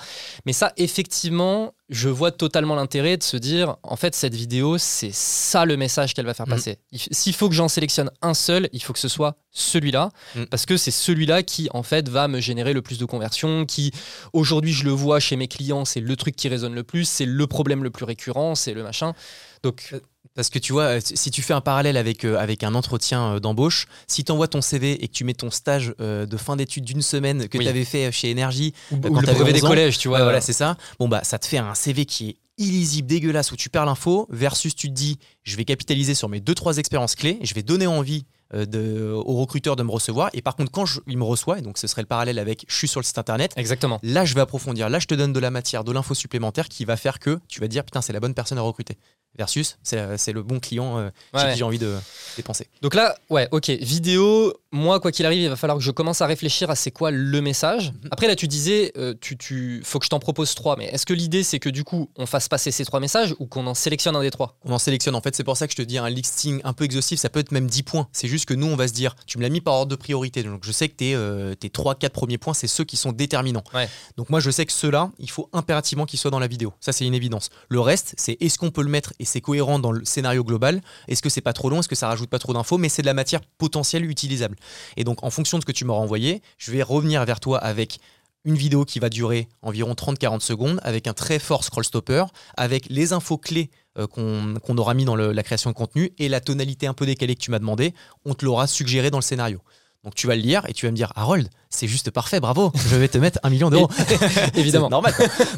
[0.45, 5.13] Mais ça, effectivement, je vois totalement l'intérêt de se dire, en fait, cette vidéo, c'est
[5.13, 6.53] ça le message qu'elle va faire Mhm.
[6.55, 6.77] passer.
[7.11, 10.47] S'il faut que j'en sélectionne un seul, il faut que ce soit celui-là, Mhm.
[10.47, 13.91] parce que c'est celui-là qui, en fait, va me générer le plus de conversions, qui,
[14.33, 17.25] aujourd'hui, je le vois chez mes clients, c'est le truc qui résonne le plus, c'est
[17.25, 19.13] le problème le plus récurrent, c'est le machin.
[19.63, 19.93] Donc,
[20.33, 23.35] Parce que tu vois, euh, si tu fais un parallèle avec, euh, avec un entretien
[23.35, 26.37] euh, d'embauche, si tu envoies ton CV et que tu mets ton stage euh, de
[26.37, 27.65] fin d'études d'une semaine que Oui.
[27.65, 30.23] tu avais fait chez Énergie, ou, quand t'avais brevet des 11 ans, collèges, tu vois.
[30.23, 30.77] Voilà, c'est ça.
[30.99, 34.27] Bon, bah, ça te fait un CV qui est illisible, dégueulasse, où tu perds l'info,
[34.29, 37.63] versus tu te dis, je vais capitaliser sur mes deux, trois expériences clés, je vais
[37.63, 40.29] donner envie euh, de, au recruteur de me recevoir.
[40.33, 42.65] Et par contre, quand je- il me reçoit, et donc ce serait le parallèle avec
[42.67, 43.99] je suis sur le site internet, Exactement.
[44.03, 44.89] là, je vais approfondir.
[44.89, 47.59] Là, je te donne de la matière, de l'info supplémentaire qui va faire que tu
[47.61, 48.97] vas dire, putain, c'est la bonne personne à recruter.
[49.37, 51.51] Versus, c'est le bon client euh, chez Ouais.
[51.53, 51.95] qui j'ai envie de
[52.35, 52.67] dépenser.
[52.81, 56.21] Donc là, ouais, ok, vidéo, moi, quoi qu'il arrive, il va falloir que je commence
[56.21, 57.91] à réfléchir à c'est quoi le message.
[57.91, 58.09] Mhm.
[58.11, 61.05] Après, là, tu disais, euh, tu, tu, faut que je t'en propose trois, mais est-ce
[61.05, 63.73] que l'idée, c'est que du coup, on fasse passer ces trois messages ou qu'on en
[63.73, 64.57] sélectionne un des trois?
[64.63, 65.15] On en sélectionne.
[65.15, 67.29] En fait, c'est pour ça que je te dis un listing un peu exhaustif, ça
[67.29, 68.07] peut être même 10 points.
[68.13, 69.95] C'est juste que nous, on va se dire, tu me l'as mis par ordre de
[69.95, 70.41] priorité.
[70.43, 73.63] Donc, je sais que tes, euh, tes 3-4 premiers points, c'est ceux qui sont déterminants.
[73.73, 73.89] Ouais.
[74.15, 76.73] Donc, moi, je sais que ceux-là, il faut impérativement qu'ils soient dans la vidéo.
[76.79, 77.49] Ça, c'est une évidence.
[77.67, 80.81] Le reste, c'est est-ce qu'on peut le mettre et c'est cohérent dans le scénario global?
[81.09, 81.79] Est-ce que c'est pas trop long?
[81.81, 82.77] Est-ce que ça rajoute pas trop d'infos?
[82.77, 84.55] Mais c'est de la matière potentielle utilisable.
[84.97, 87.57] Et donc, en fonction de ce que tu m'auras envoyé, je vais revenir vers toi
[87.57, 87.99] avec
[88.43, 92.25] une vidéo qui va durer environ 30-40 secondes avec un très fort scroll stopper,
[92.57, 96.41] avec les infos clés euh, qu'on aura mis dans la création de contenu et la
[96.41, 97.93] tonalité un peu décalée que tu m'as demandé,
[98.25, 99.61] on te l'aura suggéré dans le scénario.
[100.03, 102.71] Donc tu vas le lire et tu vas me dire Harold, c'est juste parfait, bravo,
[102.87, 103.87] je vais te mettre un million d'euros.
[104.55, 104.89] Évidemment.
[104.89, 105.13] Normal.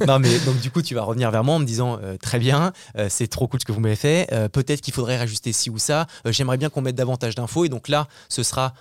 [0.05, 2.39] non mais donc du coup tu vas revenir vers moi en me disant euh, très
[2.39, 4.27] bien, euh, c'est trop cool ce que vous m'avez fait.
[4.33, 6.07] euh, Peut-être qu'il faudrait rajuster ci ou ça.
[6.25, 8.73] J'aimerais bien qu'on mette davantage d'infos et donc là ce sera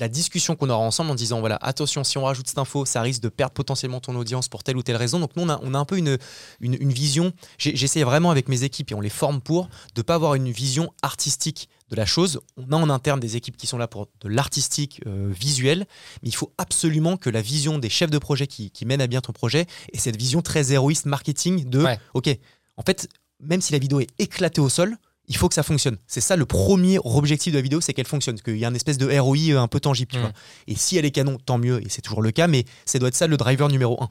[0.00, 3.02] la discussion qu'on aura ensemble en disant voilà attention si on rajoute cette info ça
[3.02, 5.58] risque de perdre potentiellement ton audience pour telle ou telle raison donc nous on a,
[5.64, 6.18] on a un peu une,
[6.60, 10.14] une, une vision j'essaie vraiment avec mes équipes et on les forme pour de pas
[10.14, 13.78] avoir une vision artistique de la chose on a en interne des équipes qui sont
[13.78, 15.86] là pour de l'artistique euh, visuel
[16.22, 19.06] mais il faut absolument que la vision des chefs de projet qui, qui mènent à
[19.06, 21.98] bien ton projet et cette vision très héroïste marketing de Ouais.
[22.14, 22.28] ok
[22.76, 23.08] en fait
[23.40, 24.96] même si la vidéo est éclatée au sol
[25.30, 25.98] il faut que ça fonctionne.
[26.06, 28.74] C'est ça le premier objectif de la vidéo, c'est qu'elle fonctionne, qu'il y a une
[28.76, 30.10] espèce de ROI euh, un peu tangible.
[30.10, 30.32] tu vois.
[30.66, 33.08] Et si elle est canon, tant mieux, et c'est toujours le cas, mais ça doit
[33.08, 34.08] être ça le driver numéro un.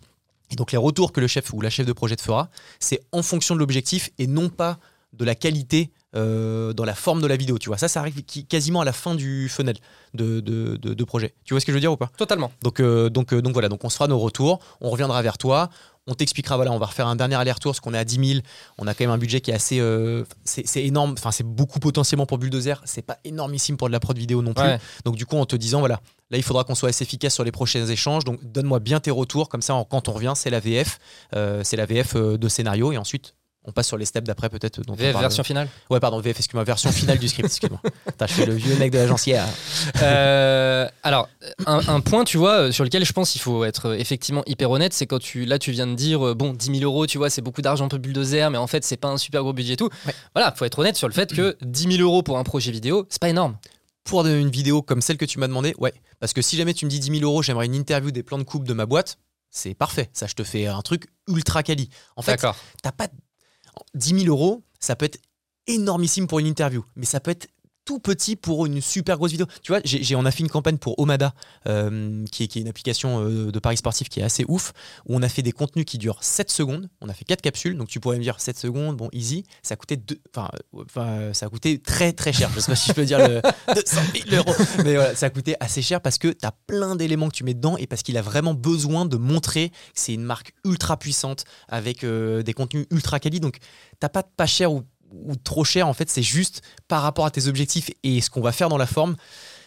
[0.51, 3.01] Et donc les retours que le chef ou la chef de projet te fera, c'est
[3.11, 4.77] en fonction de l'objectif et non pas
[5.13, 7.57] de la qualité euh, dans la forme de la vidéo.
[7.57, 9.77] Tu vois, ça, ça arrive qui- quasiment à la fin du funnel
[10.13, 11.33] de, de, de- de projet.
[11.45, 12.09] Tu vois ce que je veux dire ou pas?
[12.17, 12.51] Totalement.
[12.63, 15.37] donc, euh, donc, euh, donc voilà, donc on se fera nos retours, on reviendra vers
[15.37, 15.69] toi,
[16.09, 18.39] on t'expliquera, voilà, on va refaire un dernier aller-retour, parce qu'on est à 10 000,
[18.77, 19.81] on a quand même un budget qui est assez,
[20.45, 24.17] c'est énorme, enfin c'est beaucoup potentiellement pour Bulldozer, c'est pas énormissime pour de la prod
[24.17, 24.63] vidéo non plus.
[24.63, 24.79] Ouais.
[25.03, 25.99] Donc du coup, en te disant, voilà,
[26.31, 29.11] là il faudra qu'on soit assez efficace sur les prochains échanges, donc donne-moi bien tes
[29.11, 30.97] retours, comme ça quand on revient, c'est la VF,
[31.35, 33.33] euh, c'est la VF de scénario, et ensuite
[33.67, 34.81] on passe sur les steps d'après peut-être.
[34.95, 35.67] VF version finale.
[35.89, 37.81] Ouais, pardon, VF, excuse-moi, version finale du script, excuse-moi.
[38.21, 39.45] Je fais le vieux mec de l'agence hier.
[40.01, 41.27] Euh, alors,
[41.65, 44.43] un, un point, tu vois, euh, sur lequel je pense qu'il faut être euh, effectivement
[44.45, 47.07] hyper honnête, c'est quand tu, là, tu viens de dire, euh, bon, 10 000 euros,
[47.07, 49.53] tu vois, c'est beaucoup d'argent pour bulldozer, mais en fait, c'est pas un super gros
[49.53, 49.89] budget et tout.
[50.05, 50.13] Ouais.
[50.33, 53.05] Voilà, faut être honnête sur le fait que 10 000 euros pour un projet vidéo,
[53.09, 53.57] c'est pas énorme.
[54.05, 55.93] pour une vidéo comme celle que tu m'as demandé, ouais.
[56.21, 58.37] Parce que si jamais tu me dis 10 000 euros, j'aimerais une interview des plans
[58.37, 59.17] de coupe de ma boîte,
[59.49, 60.09] c'est parfait.
[60.13, 61.89] Ça, je te fais un truc ultra quali.
[62.15, 62.41] En fait,
[62.81, 63.07] t'as pas
[63.93, 65.19] 10 000 euros, ça peut être
[65.67, 67.47] énormissime pour une interview, mais ça peut être
[67.87, 69.47] tout petit pour une super grosse vidéo.
[69.63, 71.33] Tu vois, j'ai, on a fait une campagne pour Omada,
[71.67, 74.73] euh, qui, est, qui est une application euh, de paris sportif qui est assez ouf,
[75.07, 76.89] où on a fait des contenus qui durent 7 secondes.
[76.99, 79.45] On a fait 4 capsules, donc tu pourrais me dire 7 secondes, bon, easy.
[79.63, 82.49] Ça a coûté, deux- enfin, euh, enfin, ça a coûté très très cher.
[82.53, 83.41] Je sais pas si je peux dire le
[83.73, 86.97] 200 000 euros, mais voilà, ça a coûté assez cher parce que tu as plein
[86.97, 90.13] d'éléments que tu mets dedans et parce qu'il a vraiment besoin de montrer que c'est
[90.13, 93.39] une marque ultra puissante avec des contenus ultra quali.
[93.39, 93.59] Donc,
[94.01, 95.87] t'as pas de pas cher ou, ou trop cher.
[95.87, 98.77] En fait, c'est juste par rapport à tes objectifs et ce qu'on va faire dans
[98.77, 99.15] la forme.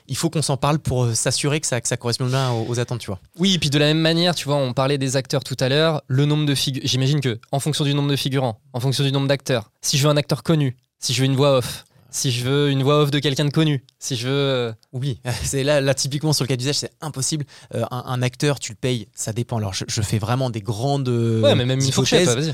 [0.09, 2.67] Il faut qu'on s'en parle pour euh, s'assurer que ça, que ça correspond bien aux,
[2.69, 3.21] aux attentes, tu vois.
[3.39, 5.69] Oui, et puis de la même manière, tu vois, on parlait des acteurs tout à
[5.69, 6.87] l'heure, le nombre de figurants.
[6.87, 10.03] J'imagine que, en fonction du nombre de figurants, en fonction du nombre d'acteurs, si je
[10.05, 13.01] veux un acteur connu, si je veux une voix off, si je veux une voix
[13.03, 14.33] off de quelqu'un de connu, si je veux.
[14.35, 15.21] euh, Oublie.
[15.45, 17.45] C'est là, là, typiquement, sur le cas d'usage, c'est impossible.
[17.77, 19.59] Euh, un, un acteur, tu le payes, ça dépend.
[19.59, 21.09] Alors, je, je fais vraiment des grandes.
[21.09, 22.53] Ouais, mais même une fourchette, vas-y.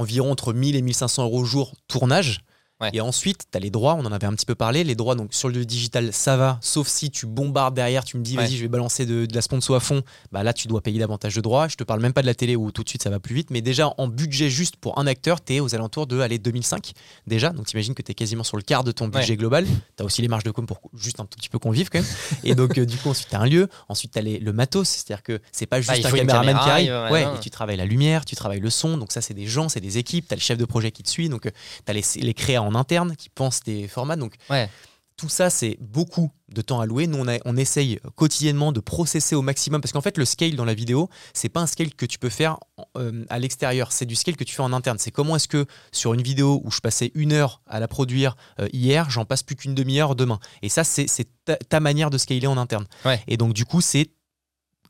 [0.00, 2.40] Environ entre 1000 et 1500 euros jour tournage.
[2.80, 2.90] Ouais.
[2.94, 4.84] Et ensuite, tu as les droits, on en avait un petit peu parlé.
[4.84, 8.22] Les droits, donc sur le digital, ça va, sauf si tu bombardes derrière, tu me
[8.22, 8.44] dis, Ouais.
[8.44, 10.02] vas-y, je vais balancer de, de la sponsor à fond.
[10.32, 11.68] Bah là, tu dois payer davantage de droits.
[11.68, 13.34] Je te parle même pas de la télé où tout de suite ça va plus
[13.34, 13.50] vite.
[13.50, 16.92] Mais déjà, en budget juste pour un acteur, tu es aux alentours de aller 2005
[17.26, 17.50] déjà.
[17.50, 19.36] Donc t'imagines que tu es quasiment sur le quart de ton budget Ouais.
[19.36, 19.66] global.
[19.66, 21.98] Tu as aussi les marges de com pour juste un tout petit peu convive quand
[21.98, 22.08] même.
[22.44, 23.68] Et donc, euh, du coup, ensuite, tu as un lieu.
[23.88, 24.88] Ensuite, tu as le matos.
[24.88, 27.12] C'est-à-dire que c'est pas juste Ah, il un caméraman caméra, qui arrive.
[27.12, 28.96] Ouais, et tu travailles la lumière, tu travailles le son.
[28.96, 30.26] Donc, ça, c'est des gens, c'est des équipes.
[30.28, 31.28] Tu as le chef de projet qui te suit.
[31.28, 31.50] Donc, tu
[31.86, 34.16] as les, les créas en interne qui pensent tes formats.
[34.16, 34.68] Donc, Ouais.
[35.16, 37.06] tout ça, c'est beaucoup de temps alloué.
[37.06, 40.56] Nous, on, a- on essaye quotidiennement de processer au maximum parce qu'en fait, le scale
[40.56, 42.56] dans la vidéo, c'est pas un scale que tu peux faire
[42.96, 44.98] euh, à l'extérieur, c'est du scale que tu fais en interne.
[44.98, 48.34] C'est comment est-ce que sur une vidéo où je passais une heure à la produire
[48.60, 50.40] euh, hier, j'en passe plus qu'une demi-heure demain.
[50.62, 52.86] Et ça, c'est c'est ta, ta manière de scaler en interne.
[53.04, 53.22] Ouais.
[53.28, 54.10] Et donc, du coup, c'est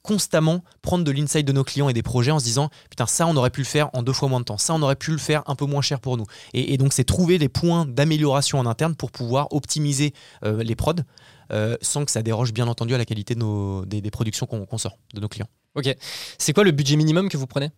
[0.02, 3.26] constamment prendre de l'insight de nos clients et des projets en se disant putain ça
[3.26, 5.10] on aurait pu le faire en deux fois moins de temps ça on aurait pu
[5.10, 7.86] le faire un peu moins cher pour nous et, et donc c'est trouver les points
[7.86, 10.94] d'amélioration en interne pour pouvoir optimiser euh, les prods
[11.52, 14.46] euh, sans que ça déroge bien entendu à la qualité de nos, des, des productions
[14.46, 15.48] qu'on qu'on sort de nos clients.
[15.74, 15.94] Ok.
[16.38, 17.70] C'est quoi le budget minimum que vous prenez?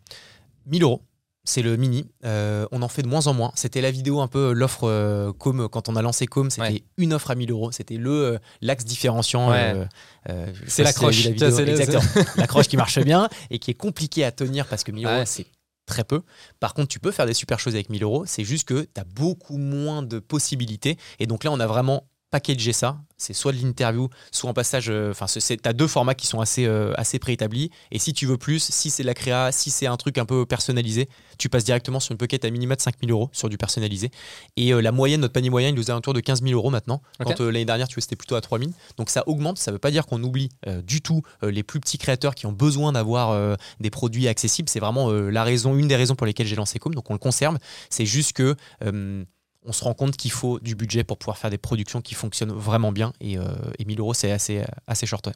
[0.66, 1.02] 1000 euros.
[1.44, 2.08] C'est le mini.
[2.24, 3.50] Euh, on en fait de moins en moins.
[3.56, 6.50] C'était la vidéo un peu l'offre euh, Com quand on a lancé Com.
[6.50, 6.84] C'était Ouais.
[6.98, 7.72] une offre à 1000 euros.
[7.72, 9.50] C'était le euh, l'axe différenciant.
[9.50, 9.72] Ouais.
[9.74, 9.84] euh,
[10.28, 11.24] euh, C'est la si croche.
[11.24, 12.02] le- Exactement.
[12.36, 15.26] l'accroche qui marche bien et qui est compliquée à tenir parce que 1000 euros Ouais.
[15.26, 15.46] c'est
[15.84, 16.22] très peu.
[16.60, 18.24] Par contre, tu peux faire des super choses avec 1000 euros.
[18.24, 20.96] C'est juste que tu as beaucoup moins de possibilités.
[21.18, 22.98] Et donc là, on a vraiment packagé ça.
[23.18, 24.86] C'est soit de l'interview, soit en passage.
[24.90, 27.70] euh, Enfin, tu as deux formats qui sont assez, euh, assez préétablis.
[27.92, 30.24] Et si tu veux plus, si c'est de la créa, si c'est un truc un
[30.24, 33.56] peu personnalisé, tu passes directement sur une pocket à minima de 5000 euros sur du
[33.58, 34.10] personnalisé.
[34.56, 36.42] Et euh, la moyenne, notre panier moyen, il nous est à un tour de 15
[36.42, 37.00] 000 euros maintenant.
[37.24, 38.72] Quand euh, l'année dernière, tu vois, c'était plutôt à 3000.
[38.96, 39.58] Donc ça augmente.
[39.58, 42.46] Ça veut pas dire qu'on oublie euh, du tout euh, les plus petits créateurs qui
[42.46, 44.68] ont besoin d'avoir euh, des produits accessibles.
[44.68, 46.92] C'est vraiment euh, la raison, une des raisons pour lesquelles j'ai lancé Com.
[46.94, 47.58] Donc on le conserve.
[47.88, 49.24] C'est juste que euh,
[49.64, 52.52] on se rend compte qu'il faut du budget pour pouvoir faire des productions qui fonctionnent
[52.52, 53.12] vraiment bien.
[53.20, 53.44] Et, euh,
[53.78, 55.28] et 1000 euros, c'est assez, assez short.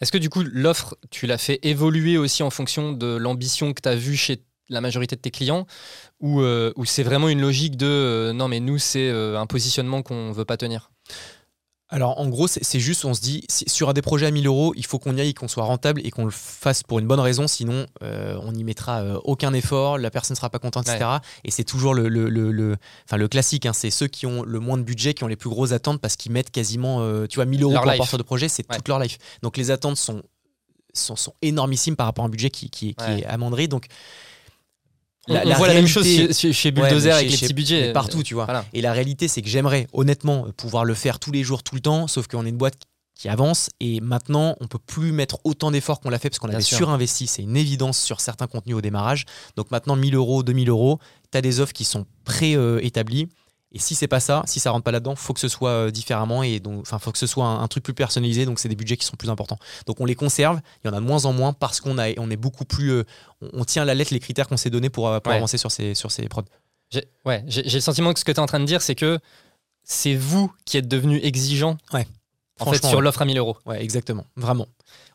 [0.00, 3.80] Est-ce que du coup, l'offre, tu l'as fait évoluer aussi en fonction de l'ambition que
[3.80, 5.66] tu as vue chez la majorité de tes clients
[6.20, 10.02] ou, euh, c'est vraiment une logique de euh, non, mais nous, c'est euh, un positionnement
[10.02, 10.90] qu'on veut pas tenir?
[11.92, 14.72] Alors en gros, c'est juste, on se dit, si- sur des projets à 1000 euros,
[14.76, 17.18] il faut qu'on y aille, qu'on soit rentable et qu'on le fasse pour une bonne
[17.18, 20.88] raison, sinon euh, on n'y mettra euh, aucun effort, la personne ne sera pas contente,
[20.88, 21.04] etc.
[21.42, 22.76] Et c'est toujours le, le, le, le-
[23.06, 25.34] enfin, le classique, hein, c'est ceux qui ont le moins de budget, qui ont les
[25.36, 27.96] plus grosses attentes parce qu'ils mettent quasiment, euh, tu vois, 1000 euros Leur pour un
[27.96, 28.76] porteur de projet, c'est Ouais.
[28.76, 29.18] toute leur life.
[29.42, 30.22] Donc les attentes sont,
[30.94, 33.20] sont, sont énormissimes par rapport à un budget qui, qui, qui Ouais.
[33.22, 33.66] est amendré.
[33.66, 33.86] Donc
[35.28, 37.30] On, La- on la voit la même chose chez, chez- chez Ouais, Bulldozer avec chez-
[37.32, 37.92] les chez- petits budgets.
[37.92, 38.46] partout, tu vois.
[38.46, 38.64] Voilà.
[38.72, 41.80] Et la réalité, c'est que j'aimerais honnêtement pouvoir le faire tous les jours, tout le
[41.82, 42.74] temps, sauf qu'on est une boîte
[43.14, 46.48] qui avance et maintenant on peut plus mettre autant d'efforts qu'on l'a fait parce qu'on
[46.48, 46.78] avait sûr.
[46.78, 49.26] surinvesti, c'est une évidence sur certains contenus au démarrage.
[49.56, 50.98] Donc maintenant 1000 euros, 2000 euros,
[51.30, 53.28] tu as des offres qui sont pré-établies.
[53.72, 55.90] Et si c'est pas ça, si ça rentre pas là-dedans, faut que ce soit euh,
[55.92, 58.44] différemment et donc, enfin, faut que ce soit un, un truc plus personnalisé.
[58.44, 59.58] Donc c'est des budgets qui sont plus importants.
[59.86, 60.60] Donc on les conserve.
[60.82, 62.90] Il y en a de moins en moins parce qu'on a, on est beaucoup plus,
[62.90, 63.04] euh,
[63.40, 65.36] on, on tient à la lettre les critères qu'on s'est donnés pour, euh, pour Ouais.
[65.36, 66.42] avancer sur ces, sur ces prods.
[67.24, 69.20] Ouais, j'ai le sentiment que ce que tu es en train de dire, c'est que
[69.84, 72.00] c'est vous qui êtes devenu exigeant Ouais.
[72.58, 73.04] en fait, Franchement, sur ouais.
[73.04, 73.56] l'offre à 1000 euros.
[73.66, 74.66] Ouais, exactement, vraiment.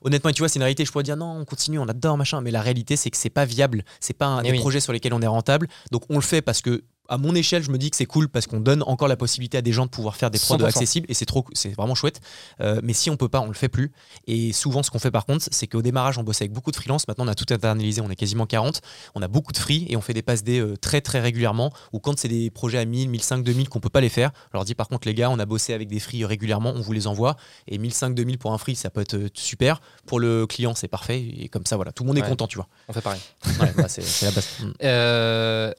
[0.02, 0.86] Honnêtement, tu vois, c'est une réalité.
[0.86, 3.30] Je pourrais dire non, on continue, on adore machin, mais la réalité, c'est que c'est
[3.30, 3.84] pas viable.
[4.00, 4.60] C'est pas un Eh des oui.
[4.60, 5.68] projets sur lesquels on est rentable.
[5.91, 8.30] Donc on le fait parce que à mon échelle, je me dis que c'est cool
[8.30, 10.65] parce qu'on donne encore la possibilité à des gens de pouvoir faire des prods 100%.
[10.65, 12.22] accessibles et c'est trop, c'est vraiment chouette.
[12.62, 13.91] Euh, mais si on peut pas, on le fait plus.
[14.28, 16.76] Et souvent, ce qu'on fait par contre, c'est qu'au démarrage, on bossait avec beaucoup de
[16.76, 17.08] freelance.
[17.08, 18.82] Maintenant, on a tout internalisé, on est quasiment 40.
[19.15, 21.72] On a beaucoup de free et on fait des passes D euh, très très régulièrement.
[21.94, 24.58] Ou quand c'est des projets à 1000, 1500, 2000 qu'on peut pas les faire, on
[24.58, 26.94] leur dit par contre les gars, on a bossé avec des free régulièrement, on vous
[26.94, 27.36] les envoie.
[27.68, 29.82] Et 1500, 2000 pour un free, ça peut être euh, super.
[30.06, 31.22] Pour le client, c'est parfait.
[31.22, 32.68] Et comme ça, voilà, tout le monde est content, tu vois.
[32.88, 33.22] On fait pareil.
[33.60, 34.46] Ouais, bah, c'est la base.
[34.56, 34.72] Mm.
[34.84, 35.74] Euh,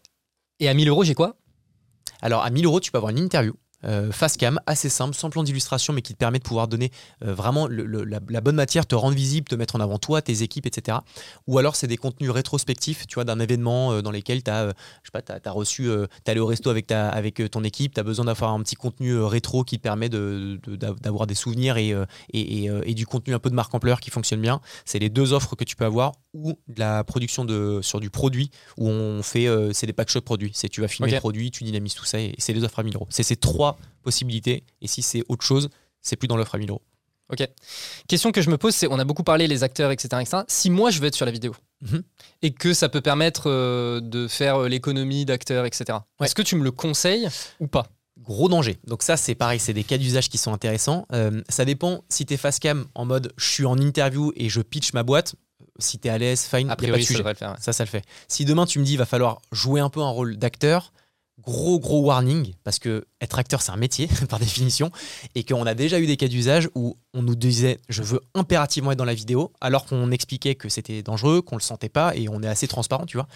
[0.61, 1.37] et à 1000 euros, j'ai quoi?
[2.21, 3.55] Alors à 1000 euros, tu peux avoir une interview.
[3.87, 6.90] Euh, face cam, assez simple, sans plan d'illustration, mais qui te permet de pouvoir donner
[7.25, 9.99] euh, vraiment le- le- la, la bonne matière, te rendre visible, te mettre en avant
[9.99, 10.99] toi, tes équipes, etc.
[11.46, 14.68] Ou alors c'est des contenus rétrospectifs, tu vois, d'un événement euh, dans lesquels tu as,
[15.03, 17.94] je sais pas, reçu, euh, t'es allé au resto avec, ta, avec euh, ton équipe,
[17.94, 21.27] tu as besoin d'avoir un petit contenu euh, rétro qui te permet de, de- d'avoir
[21.27, 24.01] des souvenirs et, euh, et, et, euh, et du contenu un peu de marque ampleur
[24.01, 24.61] qui fonctionne bien.
[24.85, 28.11] C'est les deux offres que tu peux avoir, ou de la production de, sur du
[28.11, 30.51] produit, où on fait, euh, c'est des pack shot produits.
[30.55, 32.83] C'est tu vas filmer le produit, tu dynamises tout ça, et c'est les offres à
[32.83, 33.07] 1000 euros.
[33.11, 35.69] C'est ces trois possibilités, et si c'est autre chose,
[36.03, 36.83] c'est plus dans l'offre à 1000 euros.
[37.33, 37.45] Ok.
[38.07, 40.43] Question que je me pose, c'est on a beaucoup parlé les acteurs, etc., etc.
[40.47, 42.03] Si moi je veux être sur la vidéo Mhm.
[42.41, 45.99] et que ça peut permettre euh, de faire euh, l'économie d'acteurs, etc.
[46.21, 46.25] Ouais.
[46.27, 47.29] Est-ce que tu me le conseilles
[47.61, 47.89] ou pas?
[48.19, 48.79] Gros danger.
[48.87, 51.05] Donc ça, c'est pareil, c'est des cas d'usage qui sont intéressants.
[51.12, 54.62] Euh, ça dépend si t'es face cam en mode je suis en interview et je
[54.62, 55.35] pitch ma boîte.
[55.79, 57.51] Si t'es à l'aise, fine, A pas de ça le faire.
[57.51, 57.57] ouais.
[57.61, 58.05] Ça, ça le fait.
[58.29, 60.95] Si demain tu me dis il va falloir jouer un peu un rôle d'acteur,
[61.40, 64.90] gros gros warning parce que être acteur c'est un métier par définition
[65.35, 68.92] et qu'on a déjà eu des cas d'usage où on nous disait je veux impérativement
[68.92, 72.29] être dans la vidéo alors qu'on expliquait que c'était dangereux, qu'on le sentait pas et
[72.29, 73.29] on est assez transparent, tu vois.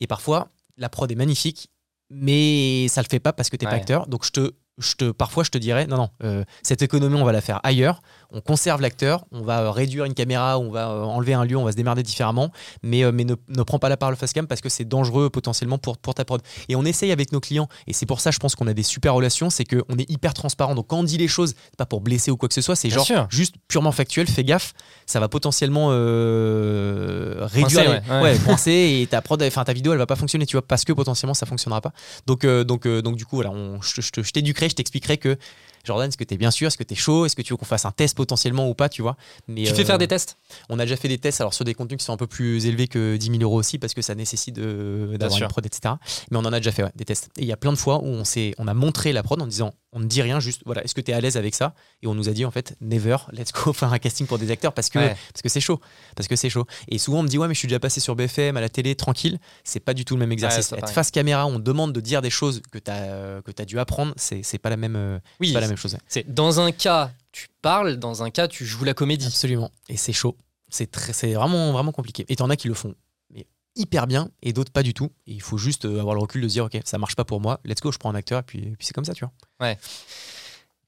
[0.00, 1.68] Et parfois la prod est magnifique
[2.10, 4.06] mais ça le fait pas parce que t'es pas acteur.
[4.06, 7.24] Donc je te je te, parfois je te dirais non non euh, cette économie on
[7.24, 8.00] va la faire ailleurs
[8.32, 11.56] on conserve l'acteur on va euh, réduire une caméra on va euh, enlever un lieu
[11.56, 12.50] on va se démerder différemment
[12.82, 15.30] mais, euh, mais ne, ne prends pas la parole face cam parce que c'est dangereux
[15.30, 16.40] potentiellement pour, pour ta prod.
[16.68, 17.68] Et on essaye avec nos clients.
[17.86, 20.34] Et c'est pour ça je pense qu'on a des super relations c'est qu'on est hyper
[20.34, 20.74] transparent.
[20.74, 22.76] Donc quand on dit les choses c'est pas pour blesser ou quoi que ce soit
[22.76, 23.26] c'est genre sûr.
[23.30, 24.72] juste purement factuel fais gaffe.
[25.06, 29.98] Ça va potentiellement euh, réduire Coincer, les- ouais, et ta prod enfin ta vidéo elle
[29.98, 31.92] va pas fonctionner tu vois parce que potentiellement ça fonctionnera pas.
[32.26, 35.36] Donc euh, donc euh, donc du coup voilà on, je, je t'éduquerai je t'expliquerai que
[35.84, 37.64] Jordan est-ce que t'es bien sûr est-ce que t'es chaud est-ce que tu veux qu'on
[37.64, 39.16] fasse un test potentiellement ou pas tu vois.
[39.48, 40.38] Mais Tu fais euh, faire des tests?
[40.68, 42.66] on a déjà fait des tests alors sur des contenus qui sont un peu plus
[42.66, 45.94] élevés que 10 000 euros aussi parce que ça nécessite d'avoir une prod etc
[46.30, 47.30] mais on en a déjà fait ouais, des tests.
[47.38, 49.40] Et il y a plein de fois où on s'est on a montré la prod
[49.40, 51.54] en disant on ne dit rien juste voilà est-ce que tu es à l'aise avec
[51.54, 51.74] ça?
[52.02, 54.50] Et on nous a dit en fait never let's go faire un casting pour des
[54.50, 55.16] acteurs parce que Ouais.
[55.32, 55.80] parce que c'est chaud
[56.16, 56.66] parce que c'est chaud.
[56.88, 58.68] Et souvent on me dit ouais mais je suis déjà passé sur BFM à la
[58.68, 59.38] télé tranquille.
[59.64, 60.72] C'est pas du tout le même exercice.
[60.72, 60.94] Être pareil.
[60.94, 63.78] face caméra on demande de dire des choses que tu as que tu as dû
[63.78, 66.00] apprendre c'est pas la même euh, Oui, même chose ouais.
[66.08, 69.26] c'est dans un cas tu parles, dans un cas tu joues la comédie.
[69.26, 69.70] Absolument.
[69.88, 70.36] Et c'est chaud.
[70.68, 72.24] C'est très, c'est vraiment, vraiment compliqué.
[72.28, 72.94] Et t'en as qui le font
[73.30, 75.10] mais hyper bien et d'autres pas du tout.
[75.26, 77.24] Et il faut juste euh, avoir le recul de se dire, ok, ça marche pas
[77.24, 77.60] pour moi.
[77.64, 79.76] Let's go, je prends un acteur et puis, et puis c'est comme ça, tu vois.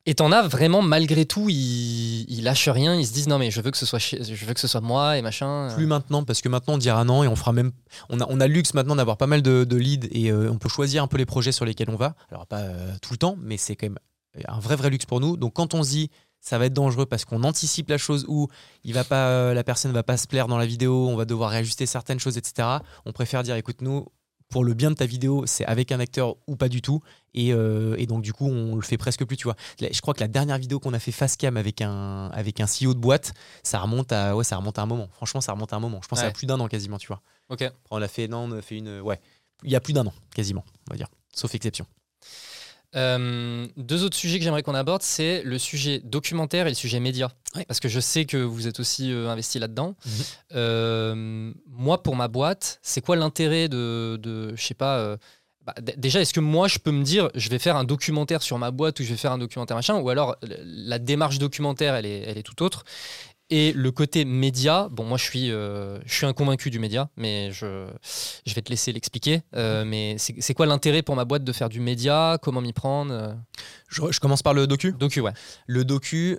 [0.06, 3.50] Et t'en as vraiment malgré tout, ils, ils lâchent rien, ils se disent non mais
[3.50, 5.70] je veux que ce soit je veux que ce soit moi et machin.
[5.74, 7.72] Plus maintenant, parce que maintenant on dira non et on fera même.
[8.10, 10.50] On a, on a le luxe maintenant d'avoir pas mal de, de leads et euh,
[10.52, 12.16] on peut choisir un peu les projets sur lesquels on va.
[12.30, 13.98] Alors pas euh, tout le temps, mais c'est quand même
[14.48, 15.36] un vrai vrai luxe pour nous.
[15.36, 18.48] Donc quand on se dit ça va être dangereux parce qu'on anticipe la chose où
[18.84, 21.24] il va pas, euh, la personne va pas se plaire dans la vidéo, on va
[21.24, 22.68] devoir réajuster certaines choses, etc.
[23.06, 24.06] On préfère dire écoute nous
[24.50, 27.00] pour le bien de ta vidéo, c'est avec un acteur ou pas du tout.
[27.32, 29.56] Et, euh, et donc, du coup, on le fait presque plus, tu vois.
[29.80, 32.66] Je crois que la dernière vidéo qu'on a fait face cam avec un, avec un
[32.66, 33.32] CEO de boîte,
[33.64, 35.08] ça remonte à, ouais, ça remonte à un moment.
[35.14, 35.98] Franchement, ça remonte à un moment.
[36.02, 36.26] Je pense Ouais.
[36.26, 37.20] à plus d'un an quasiment, tu vois.
[37.48, 37.68] Ok.
[37.90, 39.18] On a fait, non, on a fait une, ouais,
[39.64, 41.86] il y a plus d'un an quasiment, on va dire, sauf exception.
[42.96, 47.00] Euh, deux autres sujets que j'aimerais qu'on aborde, c'est le sujet documentaire et le sujet
[47.00, 47.30] média.
[47.54, 47.64] Ouais.
[47.66, 49.96] Parce que je sais que vous êtes aussi euh, investi là-dedans.
[50.04, 50.12] Mhm.
[50.54, 55.16] Euh, moi, pour ma boîte, c'est quoi l'intérêt de, de, je sais pas.
[55.64, 58.58] bah, déjà, est-ce que moi, je peux me dire, je vais faire un documentaire sur
[58.58, 62.06] ma boîte ou je vais faire un documentaire machin, ou alors la démarche documentaire, elle
[62.06, 62.84] est, elle est tout autre.
[63.56, 67.08] Et le côté média, bon, moi je suis, euh, je suis un convaincu du média,
[67.16, 67.86] mais je,
[68.44, 69.42] je vais te laisser l'expliquer.
[69.54, 72.36] Euh, mais c'est quoi l'intérêt pour ma boîte de faire du média?
[72.42, 73.32] Comment m'y prendre euh,
[73.86, 74.90] Je, je commence par le docu.
[74.98, 75.30] Docu, ouais.
[75.68, 76.36] Le docu,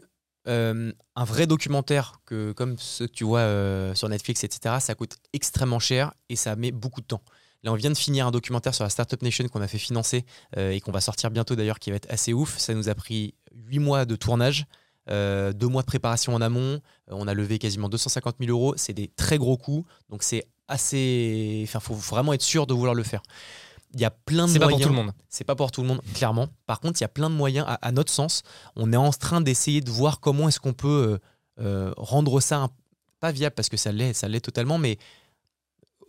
[0.49, 3.47] euh, un vrai documentaire que, comme ceux que tu vois
[3.95, 7.21] sur Netflix, etc., ça coûte extrêmement cher et ça met beaucoup de temps.
[7.63, 10.25] Là, on vient de finir un documentaire sur la Startup Nation qu'on a fait financer
[10.57, 12.57] et qu'on va sortir bientôt d'ailleurs, qui va être assez ouf.
[12.57, 13.35] Ça nous a pris
[13.69, 14.65] 8 mois de tournage,
[15.09, 16.75] euh, deux mois de préparation en amont.
[16.75, 16.79] Euh,
[17.11, 18.73] on a levé quasiment 250 000 euros.
[18.77, 19.85] C'est des très gros coûts.
[20.09, 21.61] Donc, c'est assez.
[21.67, 23.21] Enfin, faut vraiment être sûr de vouloir le faire.
[23.93, 24.81] Il y a plein de C'est pas moyens.
[24.81, 25.13] pour tout le monde.
[25.29, 26.47] C'est pas pour tout le monde, clairement.
[26.65, 28.41] Par contre, il y a plein de moyens, à, à notre sens.
[28.75, 31.19] On est en train d'essayer de voir comment est-ce qu'on peut
[31.61, 32.69] euh, rendre ça un-
[33.21, 34.97] pas viable, parce que ça l'est, ça l'est totalement, mais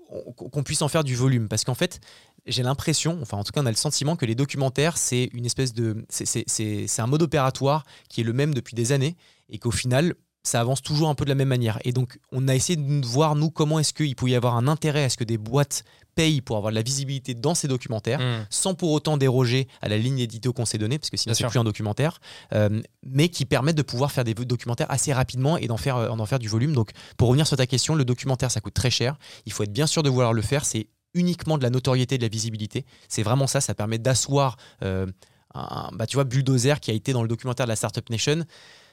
[0.09, 1.49] on- qu'on puisse en faire du volume.
[1.49, 2.01] Parce qu'en fait,
[2.47, 5.47] j'ai l'impression, enfin en tout cas on a le sentiment que les documentaires, c'est une
[5.47, 6.05] espèce de...
[6.09, 9.17] c'est- un mode opératoire qui est le même depuis des années,
[9.49, 11.79] et qu'au final, ça avance toujours un peu de la même manière.
[11.85, 14.69] Et donc, on a essayé de voir, nous, comment est-ce qu'il pouvait y avoir un
[14.69, 15.83] intérêt à ce que des boîtes
[16.15, 18.47] payent pour avoir de la visibilité dans ces documentaires Mm.
[18.49, 21.43] sans pour autant déroger à la ligne édito qu'on s'est donnée, parce que sinon c'est
[21.51, 22.21] plus un documentaire,
[22.55, 26.09] euh, mais qui permettent de pouvoir faire des documentaires assez rapidement et d'en faire, euh,
[26.15, 26.73] d'en faire du volume.
[26.73, 29.73] Donc pour revenir sur ta question, le documentaire ça coûte très cher, il faut être
[29.73, 33.23] bien sûr de vouloir le faire, c'est uniquement de la notoriété, de la visibilité, c'est
[33.25, 35.07] vraiment ça, ça permet d'asseoir, euh,
[35.55, 38.45] un, bah, tu vois, Bulldozer qui a été dans le documentaire de la Startup Nation.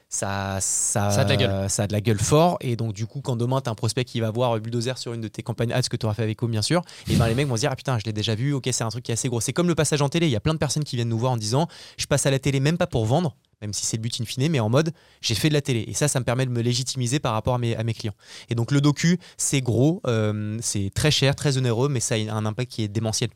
[0.09, 1.69] Ça, ça, Ça a de la gueule.
[1.71, 2.57] ça a de la gueule fort.
[2.61, 5.13] Et donc du coup quand demain tu as un prospect qui va voir Bulldozer sur
[5.13, 7.27] une de tes campagnes ads que tu auras fait avec eux bien sûr et ben
[7.27, 8.53] les mecs vont se dire ah putain je l'ai déjà vu.
[8.53, 9.41] Ok c'est un truc qui est assez gros.
[9.41, 10.27] C'est comme le passage en télé.
[10.27, 12.31] Il y a plein de personnes qui viennent nous voir en disant je passe à
[12.31, 14.69] la télé même pas pour vendre même si c'est le but in fine mais en
[14.69, 15.85] mode j'ai fait de la télé.
[15.87, 18.15] Et ça ça me permet de me légitimiser par rapport à mes, clients.
[18.49, 22.33] Et donc le docu c'est gros euh, c'est très cher très onéreux mais ça a
[22.33, 23.29] un impact qui est démentiel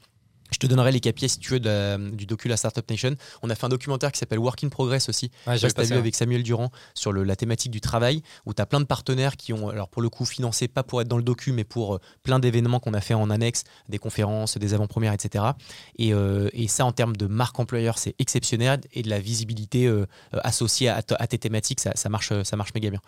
[0.51, 3.15] je te donnerai les KPI si tu veux de la- du docu La Startup Nation.
[3.41, 5.93] On a fait un documentaire qui s'appelle Work in Progress aussi, Ouais, je pas passer,
[5.93, 8.85] vu avec Samuel Durand sur le- la thématique du travail, où tu as plein de
[8.85, 11.63] partenaires qui ont, alors pour le coup, financé pas pour être dans le docu, mais
[11.63, 15.43] pour euh, plein d'événements qu'on a fait en annexe, des conférences, des avant-premières, etc.
[15.97, 19.85] Et, euh, et ça, en termes de marque employeur, c'est exceptionnel et de la visibilité
[19.87, 23.01] euh, associée à, à tes thématiques, ça, ça marche, ça marche méga bien.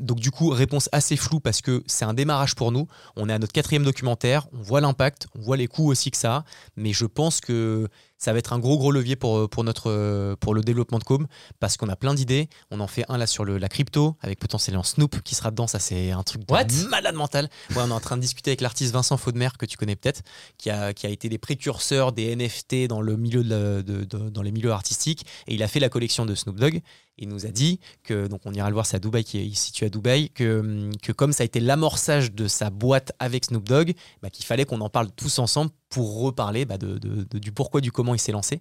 [0.00, 2.86] Donc, du coup, réponse assez floue parce que c'est un démarrage pour nous.
[3.16, 6.16] On est à notre quatrième documentaire, on voit l'impact, on voit les coûts aussi que
[6.16, 6.44] ça a.
[6.76, 7.88] mais je pense que
[8.18, 11.26] ça va être un gros gros levier pour, pour, notre, pour le développement de Com
[11.60, 12.48] parce qu'on a plein d'idées.
[12.70, 15.66] On en fait un là sur le, la crypto avec potentiellement Snoop qui sera dedans.
[15.66, 17.48] Ça, c'est un truc de malade mental.
[17.70, 20.22] Ouais, on est en train de discuter avec l'artiste Vincent Faudemer que tu connais peut-être,
[20.58, 24.42] qui a, qui a été des précurseurs des NFT dans, le milieu de, de, dans
[24.42, 26.80] les milieux artistiques et il a fait la collection de Snoop Dogg.
[27.18, 29.54] Il nous a dit que, donc on ira le voir, c'est à Dubaï, qui est
[29.54, 33.64] situé à Dubaï, que, que comme ça a été l'amorçage de sa boîte avec Snoop
[33.66, 36.98] Dogg, bah, qu'il fallait qu'on en parle tous ensemble pour reparler bah, de,
[37.38, 38.60] du pourquoi, du comment il s'est lancé.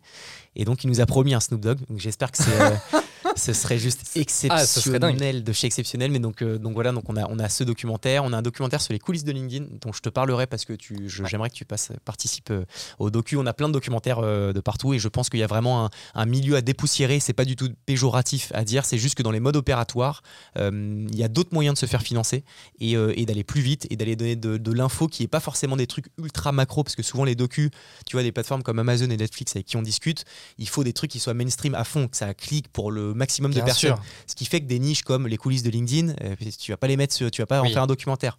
[0.55, 1.79] Et donc il nous a promis un Snoop Dogg.
[1.97, 2.51] J'espère que c'est.
[3.35, 6.11] Ce serait juste ah, exceptionnel de chez exceptionnel.
[6.11, 8.23] Mais donc, euh, donc voilà, donc on a, on a ce documentaire.
[8.23, 10.73] On a un documentaire sur les coulisses de LinkedIn dont je te parlerai parce que
[10.73, 12.63] tu, j'aimerais que tu passes, participes euh,
[12.97, 13.35] au docu.
[13.35, 15.85] On a plein de documentaires euh, de partout et je pense qu'il y a vraiment
[15.85, 17.19] un, un, milieu à dépoussiérer.
[17.19, 18.85] C'est pas du tout péjoratif à dire.
[18.85, 20.23] C'est juste que dans les modes opératoires,
[20.57, 22.43] il y a d'autres moyens de se faire financer
[22.79, 25.75] et, et d'aller plus vite et d'aller donner de, de l'info qui est pas forcément
[25.75, 27.69] des trucs ultra macro parce que souvent les docus,
[28.05, 30.23] tu vois, des plateformes comme Amazon et Netflix avec qui on discute,
[30.57, 33.24] il faut des trucs qui soient mainstream à fond, que ça clique pour le maximum
[33.25, 33.95] de personnes.
[34.27, 36.87] Ce qui fait que des niches comme les coulisses de LinkedIn, euh, tu vas pas
[36.87, 38.37] les mettre, tu vas pas en faire un documentaire.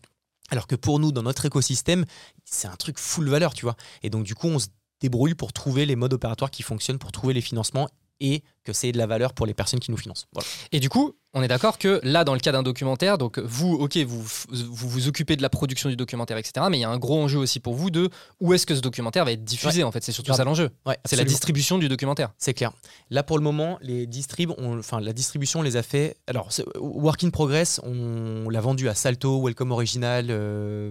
[0.51, 2.05] Alors que pour nous, dans notre écosystème,
[2.45, 3.77] c'est un truc full valeur, tu vois.
[4.03, 4.69] Et donc, du coup, on se
[5.01, 7.89] débrouille pour trouver les modes opératoires qui fonctionnent, pour trouver les financements
[8.21, 10.27] et que c'est de la valeur pour les personnes qui nous financent.
[10.73, 13.75] Et du coup, on est d'accord que là, dans le cas d'un documentaire, donc vous,
[13.75, 16.65] ok, vous, vous, vous occupez de la production du documentaire, etc.
[16.71, 18.09] Mais il y a un gros enjeu aussi pour vous de
[18.41, 19.85] où est-ce que ce documentaire va être diffusé.
[19.85, 20.71] En fait, c'est surtout ça l'enjeu.
[21.05, 22.33] c'est la distribution du documentaire.
[22.39, 22.73] C'est clair.
[23.11, 26.17] Là, pour le moment, les distribs, enfin la distribution, on les a fait.
[26.27, 26.49] Alors,
[26.81, 30.29] Work in Progress, on, l'a vendu à Salto, Welcome Original.
[30.31, 30.91] Euh,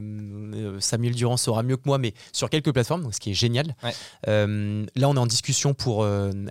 [0.53, 3.35] euh, Samuel Durand saura mieux que moi, mais sur quelques plateformes, donc ce qui est
[3.35, 3.75] génial.
[4.27, 6.07] Euh, là, on est en discussion pour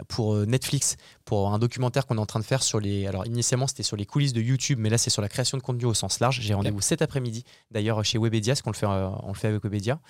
[0.08, 3.06] pour Netflix pour un documentaire qu'on est en train de faire sur les.
[3.06, 5.62] Alors, initialement, c'était sur les coulisses de YouTube, mais là, c'est sur la création de
[5.62, 6.40] contenu au sens large.
[6.40, 9.48] J'ai rendez-vous cet après-midi, d'ailleurs, chez Webedia, parce qu'on le fait, euh, on le fait
[9.48, 10.00] avec Webedia.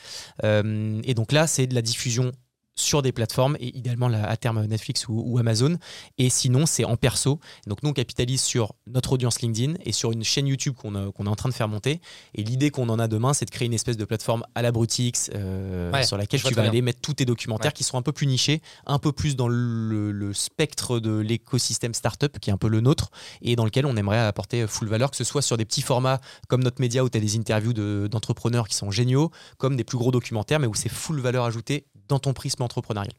[0.42, 2.32] Euh, et donc là, c'est de la diffusion
[2.76, 5.76] sur des plateformes et idéalement à terme Netflix ou, Amazon.
[6.18, 7.38] Et sinon, c'est en perso.
[7.66, 11.28] Donc nous, on capitalise sur notre audience LinkedIn et sur une chaîne YouTube qu'on est
[11.28, 12.00] en train de faire monter.
[12.34, 14.72] Et l'idée qu'on en a demain, c'est de créer une espèce de plateforme à la
[14.72, 18.12] Brutix euh, sur laquelle tu vas aller mettre tous tes documentaires qui seront un peu
[18.12, 22.68] plus nichés, un peu plus dans le, spectre de l'écosystème startup qui est un peu
[22.68, 23.10] le nôtre
[23.40, 26.20] et dans lequel on aimerait apporter full valeur, que ce soit sur des petits formats
[26.48, 27.72] comme notre média où tu as des interviews
[28.08, 31.86] d'entrepreneurs qui sont géniaux, comme des plus gros documentaires, mais où c'est full valeur ajoutée
[32.08, 33.12] dans ton prisme entrepreneurial.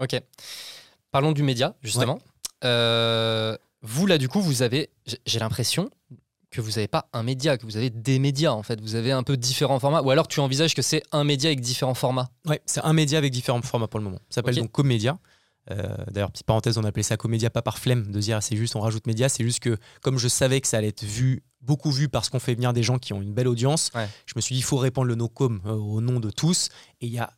[0.00, 0.20] Ok.
[1.10, 2.20] Parlons du média, justement.
[2.64, 4.90] Euh, vous, là, du coup, vous avez,
[5.26, 5.90] j'ai l'impression
[6.50, 8.80] que vous n'avez pas un média, que vous avez des médias, en fait.
[8.80, 10.02] Vous avez un peu différents formats.
[10.02, 13.18] Ou alors tu envisages que c'est un média avec différents formats Ouais, c'est un média
[13.18, 14.20] avec différents formats pour le moment.
[14.30, 15.18] Ça s'appelle donc Comédia.
[15.70, 18.76] Euh, D'ailleurs, petite parenthèse, on appelait ça Comédia pas par flemme de dire c'est juste
[18.76, 19.28] on rajoute média.
[19.28, 22.38] C'est juste que comme je savais que ça allait être vu, beaucoup vu parce qu'on
[22.40, 23.90] fait bien des gens qui ont une belle audience,
[24.26, 26.68] je me suis dit il faut répandre le no-com euh, au nom de tous.
[27.00, 27.32] Et il y a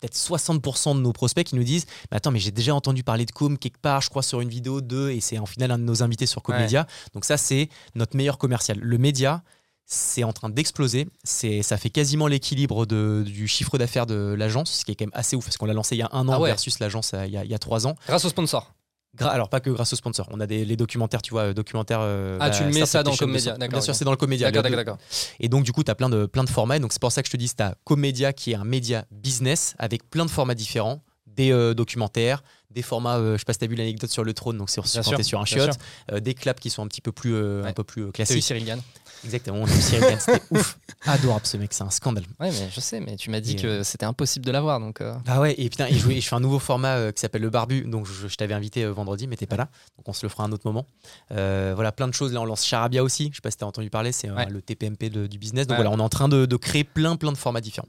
[0.00, 3.26] peut-être 60% de nos prospects qui nous disent mais attends mais j'ai déjà entendu parler
[3.26, 5.78] de Com quelque part je crois sur une vidéo de et c'est en final un
[5.78, 8.78] de nos invités sur Comédia donc ça c'est notre meilleur commercial.
[8.80, 9.42] Le média
[9.86, 11.06] c'est en train d'exploser.
[11.24, 15.12] C'est ça fait quasiment l'équilibre du chiffre d'affaires de l'agence ce qui est quand même
[15.14, 17.26] assez ouf parce qu'on l'a lancé il y a un an ah versus l'agence euh,
[17.26, 17.94] il, y a, il y a trois ans.
[18.06, 18.72] Grâce au sponsor
[19.20, 20.28] alors pas que grâce aux sponsors.
[20.30, 22.00] On a des les documentaires, tu vois, euh, documentaires.
[22.02, 23.56] Euh, ah, tu le mets ça dans Comédia.
[23.56, 24.50] Bien sûr, c'est dans le Comédia.
[24.50, 24.98] D'accord, d'accord,
[25.40, 26.78] Et donc du coup, tu as plein de plein de formats.
[26.78, 29.04] donc c'est pour ça que je te dis, tu as Comédia qui est un média
[29.10, 33.60] business avec plein de formats différents, des euh, documentaires, des formats, je sais pas si
[33.60, 35.78] tu as vu l'anecdote sur le trône, donc c'est sur, sur un chiotte,
[36.12, 38.42] des claps qui sont un petit peu plus un peu plus classiques.
[38.42, 38.80] Cyril Gann?
[39.24, 40.78] Exactement, c'était ouf.
[41.06, 42.24] Adorable ce mec, c'est un scandale.
[42.40, 44.80] Ouais, mais je sais, mais tu m'as dit que euh, c'était impossible de l'avoir.
[44.80, 45.14] Donc euh.
[45.26, 48.06] Ah ouais, et putain, je fais un nouveau format euh, qui s'appelle Le Barbu, donc
[48.06, 50.66] je, t'avais invité vendredi, mais t'es pas là, donc on se le fera un autre
[50.66, 50.86] moment.
[51.30, 52.32] voilà, plein de choses.
[52.32, 55.10] Là, on lance Charabia aussi, je sais pas si t'as entendu parler, c'est le TPMP
[55.10, 55.66] du business.
[55.66, 57.88] Donc voilà, on est en train de, de créer plein, plein de formats différents.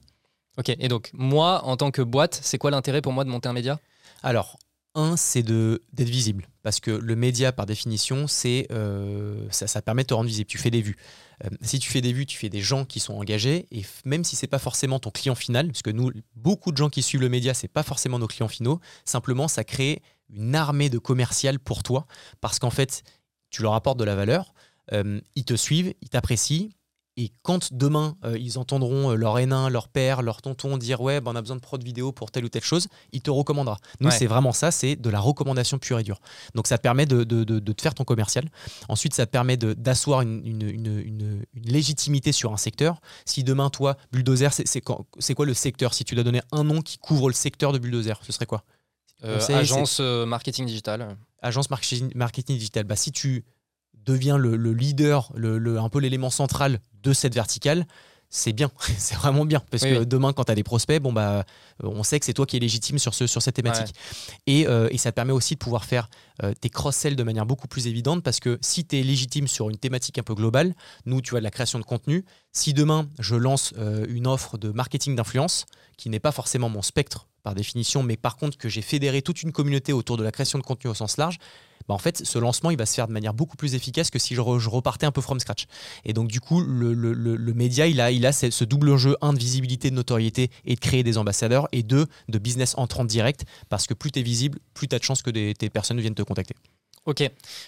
[0.57, 3.49] Ok, et donc moi, en tant que boîte, c'est quoi l'intérêt pour moi de monter
[3.49, 3.77] un média?
[4.23, 4.57] Alors,
[4.95, 6.47] un, c'est d'être visible.
[6.63, 10.47] Parce que le média, par définition, c'est euh, ça, ça, permet de te rendre visible.
[10.47, 10.97] Tu fais des vues.
[11.43, 13.67] Euh, si tu fais des vues, tu fais des gens qui sont engagés.
[13.71, 16.89] Et même si c'est pas forcément ton client final, parce que nous, beaucoup de gens
[16.89, 18.79] qui suivent le média, c'est pas forcément nos clients finaux.
[19.03, 20.01] Simplement, ça crée
[20.33, 22.07] une armée de commercial pour toi.
[22.41, 23.03] Parce qu'en fait,
[23.49, 24.53] tu leur apportes de la valeur.
[24.93, 26.69] Euh, ils te suivent, ils t'apprécient
[27.17, 31.21] et quand demain, euh, ils entendront euh, leur N1, leur père, leur tonton dire Ouais,
[31.21, 33.77] ben, on a besoin de prod vidéo pour telle ou telle chose, il te recommandera.
[34.01, 36.19] Nous, c'est vraiment ça, c'est de la recommandation pure et dure.
[36.55, 38.49] Donc, ça te permet de, de, de, te faire ton commercial.
[38.89, 42.99] Ensuite, ça te permet d'asseoir une, une, une, une, légitimité sur un secteur.
[43.25, 45.93] Si demain, toi, Bulldozer, c'est quoi le secteur?
[45.93, 48.63] Si tu dois donner un nom qui couvre le secteur de Bulldozer, ce serait quoi?
[49.23, 51.15] Euh, Agence marketing digital.
[51.41, 52.83] Agence marketing, marketing digital.
[52.83, 53.45] Bah, si tu
[54.05, 57.85] deviens le, leader, le, un peu l'élément central de cette verticale,
[58.29, 59.61] c'est bien, c'est vraiment bien.
[59.71, 60.05] Parce Oui, que oui.
[60.07, 61.45] demain, quand tu as des prospects, bon, bah,
[61.83, 63.95] euh, on sait que c'est toi qui es légitime sur, ce, sur cette thématique.
[64.47, 66.09] Et, euh, et ça te permet aussi de pouvoir faire
[66.43, 69.69] euh, tes cross-sell de manière beaucoup plus évidente parce que si tu es légitime sur
[69.69, 70.73] une thématique un peu globale,
[71.05, 72.25] nous, tu as de la création de contenu.
[72.51, 75.65] Si demain, je lance euh, une offre de marketing d'influence,
[75.97, 79.41] qui n'est pas forcément mon spectre par définition, mais par contre que j'ai fédéré toute
[79.43, 81.37] une communauté autour de la création de contenu au sens large,
[81.87, 84.17] bah en fait, ce lancement, il va se faire de manière beaucoup plus efficace que
[84.17, 85.67] si je, re- je repartais un peu from scratch.
[86.03, 88.63] Et donc, du coup, le, le- le- le média, il a, il a ce, ce
[88.65, 92.39] double jeu, un, de visibilité, de notoriété et de créer des ambassadeurs, et deux, de
[92.39, 95.29] business entrant direct, parce que plus tu es visible, plus tu as de chances que
[95.29, 96.55] des, tes personnes viennent te contacter.
[97.05, 97.21] Ok,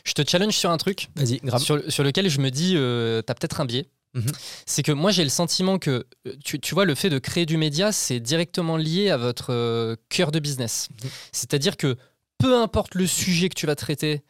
[0.03, 1.61] je te challenge sur un truc Vas-y, grave.
[1.61, 3.85] sur, sur lequel je me dis, euh, t'as peut-être un biais.
[4.13, 4.31] Mhm.
[4.65, 7.45] C'est que moi j'ai le sentiment que, euh, tu, tu vois, le fait de créer
[7.45, 10.89] du média, c'est directement lié à votre euh, cœur de business.
[11.03, 11.09] Mhm.
[11.31, 11.97] C'est-à-dire que
[12.39, 14.23] peu importe le sujet que tu vas traiter,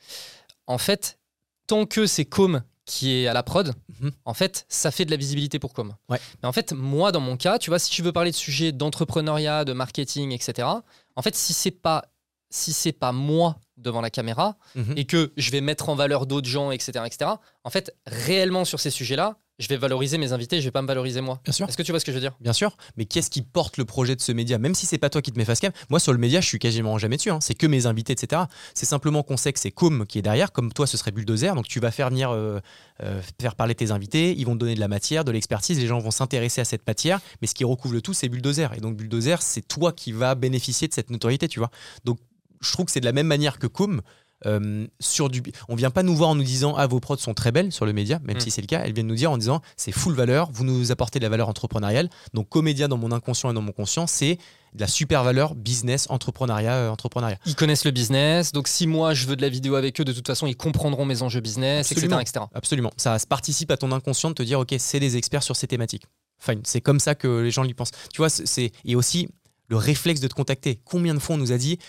[0.65, 1.19] en fait,
[1.67, 4.11] tant que c'est Com qui est à la prod, Mhm.
[4.23, 5.93] en fait, ça fait de la visibilité pour Com.
[6.09, 6.19] Ouais.
[6.41, 8.71] Mais en fait, moi, dans mon cas, tu vois, si tu veux parler de sujets
[8.71, 10.67] d'entrepreneuriat, de marketing, etc.,
[11.15, 12.05] en fait, si c'est pas
[12.49, 14.55] si c'est pas moi devant la caméra
[14.95, 17.31] et que je vais mettre en valeur d'autres gens, etc., etc.,
[17.65, 20.87] en fait, réellement sur ces sujets-là, je vais valoriser mes invités, je vais pas me
[20.87, 21.39] valoriser moi.
[21.43, 21.67] Bien sûr.
[21.67, 22.35] Est-ce que tu vois ce que je veux dire?
[22.39, 24.57] Bien sûr, mais qu'est-ce qui porte le projet de ce média?
[24.59, 26.45] Même si c'est pas toi qui te mets face cam, moi sur le média, je
[26.47, 27.31] suis quasiment jamais dessus.
[27.31, 27.39] hein.
[27.41, 28.43] C'est que mes invités, etc.
[28.75, 31.55] C'est simplement qu'on sait que c'est Com qui est derrière, comme toi, ce serait Bulldozer.
[31.55, 32.59] Donc tu vas faire venir euh,
[33.03, 35.87] euh, faire parler tes invités, ils vont te donner de la matière, de l'expertise, les
[35.87, 37.19] gens vont s'intéresser à cette matière.
[37.41, 38.73] Mais ce qui recouvre le tout, c'est Bulldozer.
[38.75, 41.71] Et donc Bulldozer, c'est toi qui vas bénéficier de cette notoriété, tu vois.
[42.05, 42.19] Donc
[42.61, 44.01] je trouve que c'est de la même manière que Com.
[44.45, 47.33] Euh, sur du, on vient pas nous voir en nous disant ah vos prods sont
[47.33, 48.41] très belles sur le média, même Mm.
[48.41, 48.81] si c'est le cas.
[48.85, 51.49] Elles viennent nous dire en disant c'est full valeur, vous nous apportez de la valeur
[51.49, 52.09] entrepreneuriale.
[52.33, 54.37] Donc comédia dans mon inconscient et dans mon conscient, c'est
[54.73, 57.37] de la super valeur business, entrepreneuriat, euh, entrepreneuriat.
[57.47, 60.13] Ils connaissent le business, donc si moi je veux de la vidéo avec eux, de
[60.13, 62.19] toute façon, ils comprendront mes enjeux business, Absolument.
[62.19, 62.51] etc., etc.
[62.53, 62.91] Absolument.
[62.97, 66.03] Ça participe à ton inconscient de te dire ok c'est des experts sur ces thématiques.
[66.37, 66.61] Fine.
[66.63, 67.89] C'est comme ça que les gens y pensent.
[68.13, 69.29] Tu vois, c'est et aussi
[69.69, 70.79] le réflexe de te contacter.
[70.85, 71.79] Combien de fois on nous a dit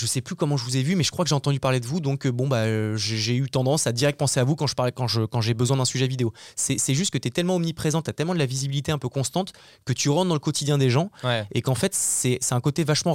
[0.00, 1.78] je sais plus comment je vous ai vu, mais je crois que j'ai entendu parler
[1.78, 4.56] de vous, donc euh, bon bah euh, j'ai eu tendance à direct penser à vous
[4.56, 6.32] quand je parlais, quand j'ai besoin d'un sujet vidéo.
[6.56, 9.08] C'est juste que tu es tellement omniprésent, tu as tellement de la visibilité un peu
[9.10, 9.52] constante
[9.84, 11.46] que tu rentres dans le quotidien des gens Ouais.
[11.52, 13.14] et qu'en fait c'est un côté vachement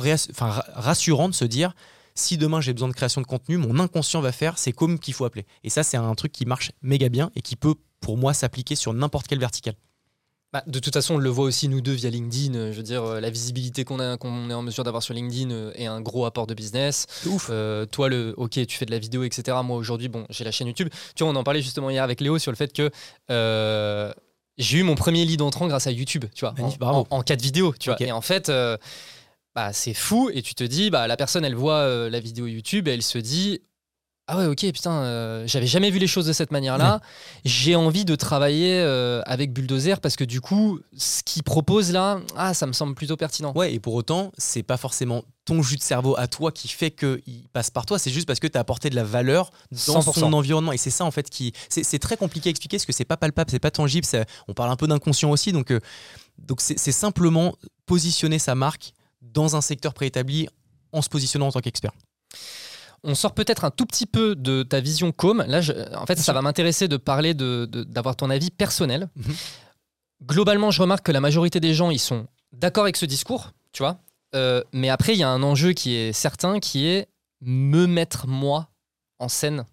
[0.74, 1.74] rassurant de se dire
[2.14, 5.14] si demain j'ai besoin de création de contenu, mon inconscient va faire, c'est comme qu'il
[5.14, 5.46] faut appeler.
[5.64, 8.76] Et ça c'est un truc qui marche méga bien et qui peut pour moi s'appliquer
[8.76, 9.76] sur n'importe quelle verticale.
[10.56, 12.56] Bah, de toute façon, on le voit aussi nous deux via LinkedIn.
[12.56, 15.14] euh, Je veux dire, euh, la visibilité qu'on a, qu'on est en mesure d'avoir sur
[15.14, 17.08] LinkedIn euh, est un gros apport de business.
[17.26, 17.48] Ouf.
[17.50, 19.58] Euh, toi, le, ok, tu fais de la vidéo, etc.
[19.66, 20.88] Moi, aujourd'hui, bon, j'ai la chaîne YouTube.
[21.14, 22.90] Tu vois, on en parlait justement hier avec Léo sur le fait que
[23.32, 24.14] euh,
[24.58, 27.22] j'ai eu mon premier lead entrant grâce à YouTube, tu vois, en, Magnifique, en, en
[27.22, 28.02] cas de vidéo, tu vois.
[28.02, 28.78] Et en fait, euh,
[29.56, 30.30] bah, c'est fou.
[30.34, 33.04] Et tu te dis, bah, la personne, elle voit euh, la vidéo YouTube et elle
[33.04, 33.60] se dit.
[34.28, 37.00] Ah ouais, ok, putain, euh, j'avais jamais vu les choses de cette manière-là.
[37.44, 42.20] J'ai envie de travailler euh, avec Bulldozer parce que du coup, ce qu'il propose là,
[42.36, 43.54] ah, ça me semble plutôt pertinent.
[43.56, 46.90] Ouais, et pour autant, c'est pas forcément ton jus de cerveau à toi qui fait
[46.90, 47.22] qu'il
[47.54, 50.20] passe par toi, c'est juste parce que tu as apporté de la valeur dans 100%.
[50.20, 50.72] son environnement.
[50.72, 51.54] Et c'est ça, en fait, qui.
[51.70, 54.56] C'est très compliqué à expliquer parce que c'est pas palpable, c'est pas tangible, ça- on
[54.56, 55.52] parle un peu d'inconscient aussi.
[55.52, 55.80] Donc, euh,
[56.40, 57.54] donc c'est simplement
[57.86, 60.48] positionner sa marque dans un secteur préétabli
[60.92, 61.92] en se positionnant en tant qu'expert.
[63.08, 65.44] On sort peut-être un tout petit peu de ta vision com.
[65.48, 69.10] Là, je- en fait, ça va m'intéresser de parler de, de- d'avoir ton avis personnel.
[69.16, 69.36] Mhm.
[70.24, 73.84] Globalement, je remarque que la majorité des gens, ils sont d'accord avec ce discours, tu
[73.84, 73.98] vois.
[74.34, 77.08] Euh, mais après, il y a un enjeu qui est certain, qui est
[77.42, 78.70] me mettre moi
[79.20, 79.66] en scène,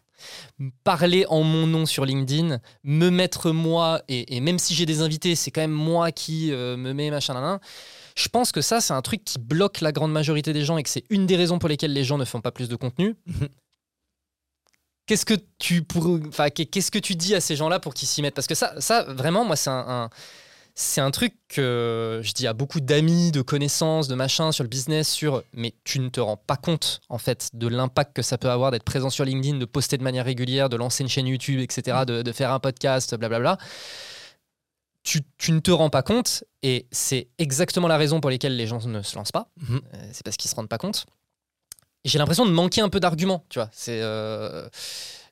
[0.84, 5.00] parler en mon nom sur LinkedIn, me mettre moi, et, et même si j'ai des
[5.00, 7.58] invités, c'est quand même moi qui euh, me mets machin, nan, nan.
[8.16, 10.82] Je pense que ça, c'est un truc qui bloque la grande majorité des gens et
[10.82, 13.16] que c'est une des raisons pour lesquelles les gens ne font pas plus de contenu.
[13.26, 13.48] Mhm.
[15.06, 16.18] Qu'est-ce que tu pour...
[16.28, 18.34] enfin, qu'est- qu'est-ce que tu dis à ces gens-là pour qu'ils s'y mettent?
[18.34, 20.10] Parce que ça, ça vraiment, moi, c'est un, un-
[20.74, 24.68] c'est un truc que je dis à beaucoup d'amis, de connaissances, de machins sur le
[24.70, 28.38] business, sur mais tu ne te rends pas compte en fait de l'impact que ça
[28.38, 31.26] peut avoir d'être présent sur LinkedIn, de poster de manière régulière, de lancer une chaîne
[31.26, 33.58] YouTube, etc., de, de faire un podcast, blablabla.
[35.03, 38.66] Tu, tu ne te rends pas compte et c'est exactement la raison pour laquelle les
[38.66, 39.48] gens ne se lancent pas.
[39.68, 39.80] Mhm.
[39.94, 41.07] Euh, c'est parce qu'ils se rendent pas compte.
[42.05, 43.68] J'ai l'impression de manquer un peu d'arguments, tu vois.
[43.72, 44.68] C'est, euh,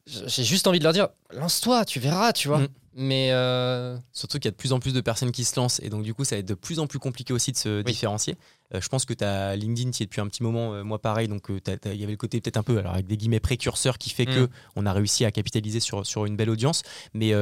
[0.06, 2.58] j'ai juste envie de leur dire, lance-toi, tu verras, tu vois.
[2.58, 2.68] Mhm.
[3.02, 5.80] Mais euh, Surtout qu'il y a de plus en plus de personnes qui se lancent
[5.82, 7.80] et donc du coup ça va être de plus en plus compliqué aussi de se
[7.80, 8.36] différencier.
[8.74, 10.98] Euh, je pense que tu as LinkedIn qui est depuis un petit moment, euh, moi
[10.98, 13.96] pareil, donc il y avait le côté peut-être un peu, alors avec des guillemets précurseurs
[13.96, 14.48] qui fait que Mm.
[14.76, 16.82] on a réussi à capitaliser sur, sur une belle audience.
[17.14, 17.32] Mais,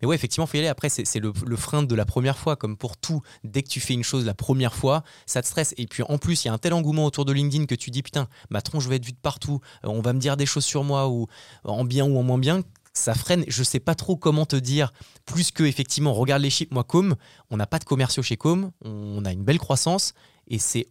[0.00, 0.68] mais ouais, effectivement, faut y aller.
[0.68, 3.20] Après, c'est c'est le, le frein de la première fois, comme pour tout.
[3.44, 5.74] Dès que tu fais une chose la première fois, ça te stresse.
[5.76, 7.90] Et puis en plus, il y a un tel engouement autour de LinkedIn que tu
[7.90, 10.64] dis putain, ma tronche va être vue de partout, on va me dire des choses
[10.64, 11.26] sur moi ou
[11.64, 12.62] en bien ou en moins bien
[12.92, 13.44] ça freine.
[13.48, 14.92] Je sais pas trop comment te dire,
[15.24, 16.72] plus que effectivement, regarde les chiffres.
[16.72, 17.14] Moi, Com,
[17.50, 20.14] on n'a pas de commerciaux chez Com, on a une belle croissance
[20.46, 20.88] et c'est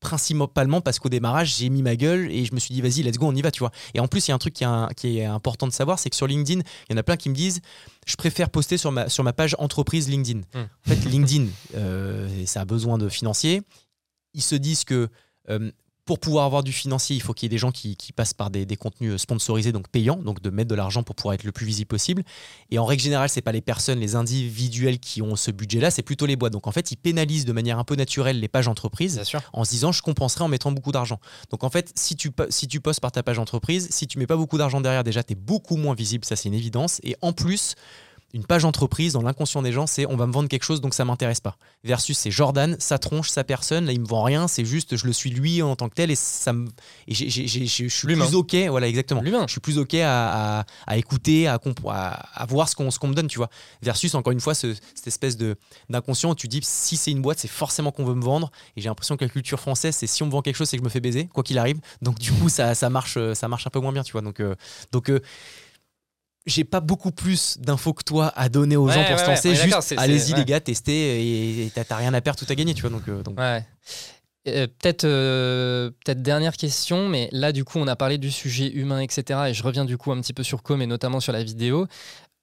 [0.00, 3.16] principalement parce qu'au démarrage, j'ai mis ma gueule et je me suis dit, vas-y, let's
[3.16, 3.72] go, on y va, tu vois.
[3.94, 5.98] Et en plus, il y a un truc qui est, qui est important de savoir,
[5.98, 7.60] c'est que sur LinkedIn, il y en a plein qui me disent,
[8.06, 10.40] je préfère poster sur ma, sur ma page entreprise LinkedIn.
[10.52, 10.66] Hmm.
[10.86, 13.62] En fait, LinkedIn, euh, ça a besoin de financiers.
[14.34, 15.08] Ils se disent que
[15.48, 15.72] euh,
[16.04, 18.34] pour pouvoir avoir du financier, il faut qu'il y ait des gens qui, qui passent
[18.34, 21.44] par des, des contenus sponsorisés, donc payants, donc de mettre de l'argent pour pouvoir être
[21.44, 22.22] le plus visible possible.
[22.70, 26.02] Et en règle générale, c'est pas les personnes, les individuels qui ont ce budget-là, c'est
[26.02, 26.52] plutôt les boîtes.
[26.52, 29.70] Donc en fait, ils pénalisent de manière un peu naturelle les pages entreprises en se
[29.70, 31.20] disant je compenserai en mettant beaucoup d'argent.
[31.50, 34.26] Donc en fait, si tu, si tu postes par ta page entreprise, si tu mets
[34.26, 37.00] pas beaucoup d'argent derrière, déjà, tu es beaucoup moins visible, ça c'est une évidence.
[37.02, 37.76] Et en plus,
[38.34, 40.92] une page entreprise, dans l'inconscient des gens, c'est on va me vendre quelque chose donc
[40.92, 41.56] ça m'intéresse pas.
[41.84, 45.06] Versus c'est Jordan, sa tronche, sa personne, là il me vend rien, c'est juste je
[45.06, 46.68] le suis lui en tant que tel et ça me.
[47.08, 49.22] Et je suis plus ok, voilà exactement.
[49.46, 52.08] Je suis plus ok à, à- à écouter, à, à,
[52.42, 53.48] à voir ce qu'on qu'on me donne, tu vois.
[53.82, 55.56] Versus encore une fois ce- cette espèce de
[55.88, 58.50] d'inconscient où tu dis si c'est une boîte, c'est forcément qu'on veut me vendre.
[58.76, 60.76] Et j'ai l'impression que la culture française, c'est si on me vend quelque chose, c'est
[60.76, 61.78] que je me fais baiser, quoi qu'il arrive.
[62.02, 64.22] Donc du coup, ça, ça marche, ça marche un peu moins bien, tu vois.
[64.22, 64.54] Donc euh,
[64.92, 65.20] donc euh,
[66.46, 69.48] j'ai pas beaucoup plus d'infos que toi à donner aux Ouais, gens pour ouais, se
[69.48, 69.54] lancer.
[69.54, 72.90] Juste, allez-y les gars, testez et t'as rien à perdre, tout à gagner, tu vois.
[72.90, 73.38] Donc, euh, donc.
[74.46, 78.70] Euh, peut-être euh, peut-être dernière question, mais là du coup on a parlé du sujet
[78.70, 79.40] humain, etc.
[79.48, 81.86] Et je reviens du coup un petit peu sur Com et notamment sur la vidéo.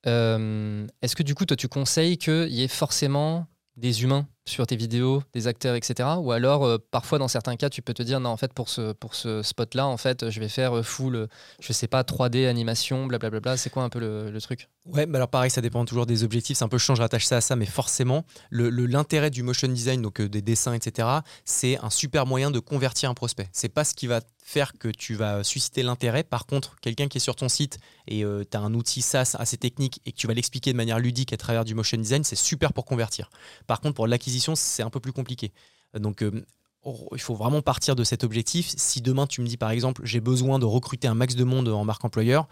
[0.05, 3.45] Est-ce que du coup toi tu conseilles qu'il y ait forcément
[3.81, 6.09] des humains sur tes vidéos, des acteurs, etc.
[6.19, 8.69] Ou alors euh, parfois dans certains cas tu peux te dire non en fait pour
[8.69, 11.27] ce, pour ce spot là en fait je vais faire euh, full, euh,
[11.59, 13.57] je sais pas 3D animation, blablabla.
[13.57, 14.69] C'est quoi un peu le, le truc?
[14.85, 16.57] Ouais, mais alors pareil, ça dépend toujours des objectifs.
[16.57, 19.29] C'est un peu je change, je rattache ça à ça, mais forcément, le- le- l'intérêt
[19.29, 21.07] du motion design, donc des dessins, etc.,
[21.45, 23.47] c'est un super moyen de convertir un prospect.
[23.51, 24.21] C'est pas ce qui va
[24.51, 26.23] faire que tu vas susciter l'intérêt.
[26.23, 29.57] Par contre, quelqu'un qui est sur ton site et tu as un outil SaaS assez
[29.57, 32.35] technique et que tu vas l'expliquer de manière ludique à travers du motion design, c'est
[32.35, 33.29] super pour convertir.
[33.67, 35.51] Par contre, pour l'acquisition, c'est un peu plus compliqué.
[35.97, 36.45] Donc, euh,
[36.83, 38.73] oh, il faut vraiment partir de cet objectif.
[38.75, 41.69] Si demain tu me dis par exemple, j'ai besoin de recruter un max de monde
[41.69, 42.47] en marque employeur,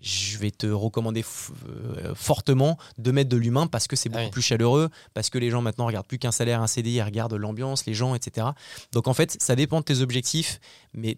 [0.00, 1.24] je vais te recommander
[1.68, 4.30] euh, fortement de mettre de l'humain parce que c'est beaucoup Ah oui.
[4.30, 7.34] plus chaleureux, parce que les gens maintenant regardent plus qu'un salaire, un CDI, ils regardent
[7.34, 8.48] l'ambiance, les gens, etc.
[8.92, 10.60] Donc en fait, ça dépend de tes objectifs,
[10.92, 11.16] mais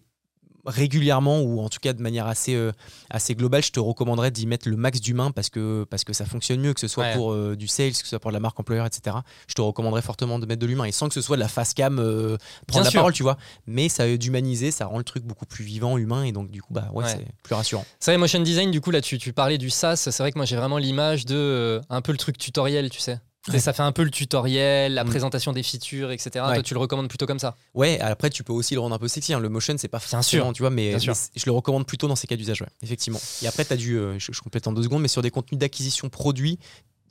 [0.67, 2.71] régulièrement ou en tout cas de manière assez, euh,
[3.09, 6.25] assez globale, je te recommanderais d'y mettre le max d'humain parce que, parce que ça
[6.25, 7.13] fonctionne mieux, que ce soit Ouais.
[7.15, 9.15] pour euh, du sales, que ce soit pour de la marque employeur, etc.
[9.47, 11.47] Je te recommanderais fortement de mettre de l'humain et sans que ce soit de la
[11.47, 12.37] face cam, euh,
[12.67, 12.99] prendre Bien la sûr.
[12.99, 13.37] parole, tu vois.
[13.65, 16.73] Mais ça d'humaniser, ça rend le truc beaucoup plus vivant, humain et donc du coup,
[16.73, 17.09] bah ouais, Ouais.
[17.11, 17.85] c'est plus rassurant.
[17.99, 19.95] C'est vrai, motion design, du coup, là, tu, tu parlais du SaaS.
[19.97, 23.19] C'est vrai que moi, j'ai vraiment l'image de un peu le truc tutoriel, tu sais.
[23.57, 25.07] Ça fait un peu le tutoriel, la Mm.
[25.09, 26.29] présentation des features, etc.
[26.47, 26.53] Ouais.
[26.55, 27.55] Toi, tu le recommandes plutôt comme ça.
[27.73, 29.33] Ouais, après tu peux aussi le rendre un peu sexy.
[29.33, 29.39] hein.
[29.39, 30.51] Le motion, c'est pas Bien sûr.
[30.53, 31.11] tu vois, mais, je
[31.45, 33.19] le recommande plutôt dans ces cas d'usage, ouais, effectivement.
[33.41, 35.31] Et après, tu as dû, euh, je, je complète en deux secondes, mais sur des
[35.31, 36.59] contenus d'acquisition produit,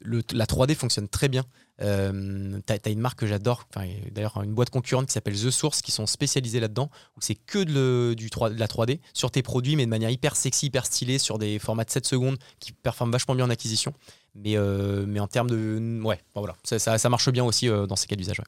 [0.00, 1.44] le- la 3D fonctionne très bien.
[1.82, 3.66] Euh, tu une marque que j'adore,
[4.10, 7.58] d'ailleurs une boîte concurrente qui s'appelle The Source, qui sont spécialisés là-dedans, où c'est que
[7.58, 10.66] de, le- du 3, de la 3D sur tes produits, mais de manière hyper sexy,
[10.66, 13.92] hyper stylée, sur des formats de 7 secondes qui performent vachement bien en acquisition.
[14.34, 16.00] Mais, euh, en termes de.
[16.02, 18.40] Ouais, voilà, ça, marche bien aussi euh, dans ces cas d'usage.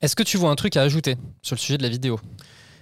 [0.00, 2.20] Est-ce que tu vois un truc à ajouter sur le sujet de la vidéo?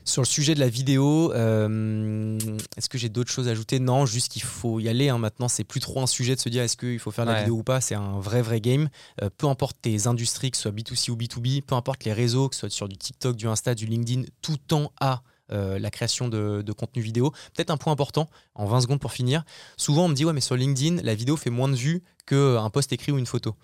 [0.09, 2.39] Sur le sujet de la vidéo, euh,
[2.77, 3.81] est-ce que j'ai d'autres choses à ajouter?
[3.81, 5.09] Non, juste qu'il faut y aller.
[5.09, 5.19] hein.
[5.19, 7.37] Maintenant, c'est plus trop un sujet de se dire est-ce qu'il faut faire de la
[7.39, 7.43] Ouais.
[7.43, 7.81] vidéo ou pas?
[7.81, 8.89] C'est un vrai, vrai game.
[9.21, 12.49] Euh, peu importe tes industries, que ce soit B2C ou B2B, peu importe les réseaux,
[12.49, 15.91] que ce soit sur du TikTok, du Insta, du LinkedIn, tout tend à euh, la
[15.91, 17.33] création de, de contenu vidéo.
[17.55, 19.45] Peut-être un point important, en 20 secondes pour finir.
[19.77, 22.71] Souvent, on me dit ouais, mais sur LinkedIn, la vidéo fait moins de vues qu'un
[22.71, 23.55] post écrit ou une photo.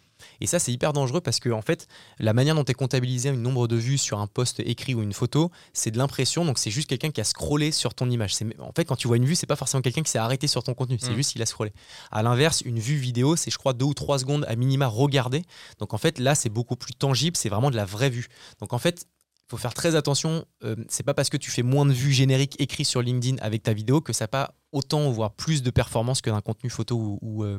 [0.41, 1.87] Et ça, c'est hyper dangereux parce que, en fait,
[2.19, 5.13] la manière dont est comptabilisé un nombre de vues sur un post écrit ou une
[5.13, 6.45] photo, c'est de l'impression.
[6.45, 8.35] Donc, c'est juste quelqu'un qui a scrollé sur ton image.
[8.59, 10.63] En fait, quand tu vois une vue, c'est pas forcément quelqu'un qui s'est arrêté sur
[10.63, 10.99] ton contenu.
[11.01, 11.17] C'est Mm.
[11.17, 11.73] juste qu'il a scrollé.
[12.11, 15.43] À l'inverse, une vue vidéo, c'est, je crois, deux ou trois secondes à minima regardée.
[15.79, 17.37] Donc, en fait, là, c'est beaucoup plus tangible.
[17.37, 18.29] C'est vraiment de la vraie vue.
[18.61, 19.07] Donc, en fait,
[19.53, 20.47] faut faire très attention.
[20.65, 23.63] Euh, c'est pas parce que tu fais moins de vues génériques écrites sur LinkedIn avec
[23.63, 27.19] ta vidéo que ça n'a pas autant, voire plus de performance que d'un contenu photo
[27.21, 27.59] ou, euh,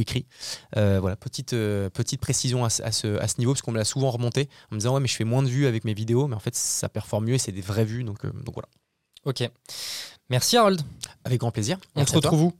[0.00, 0.26] écrit.
[0.76, 4.74] Euh, voilà, petite, petite précision à, ce- niveau, parce qu'on me l'a souvent remonté en
[4.74, 6.54] me disant Ouais, mais je fais moins de vues avec mes vidéos, mais en fait,
[6.54, 8.04] ça performe mieux et c'est des vraies vues.
[8.04, 8.68] Donc, donc voilà.
[9.24, 9.48] Ok.
[10.30, 10.80] Merci Harold.
[11.24, 11.78] Avec grand plaisir.
[11.96, 12.20] On te toi.
[12.20, 12.52] retrouve où?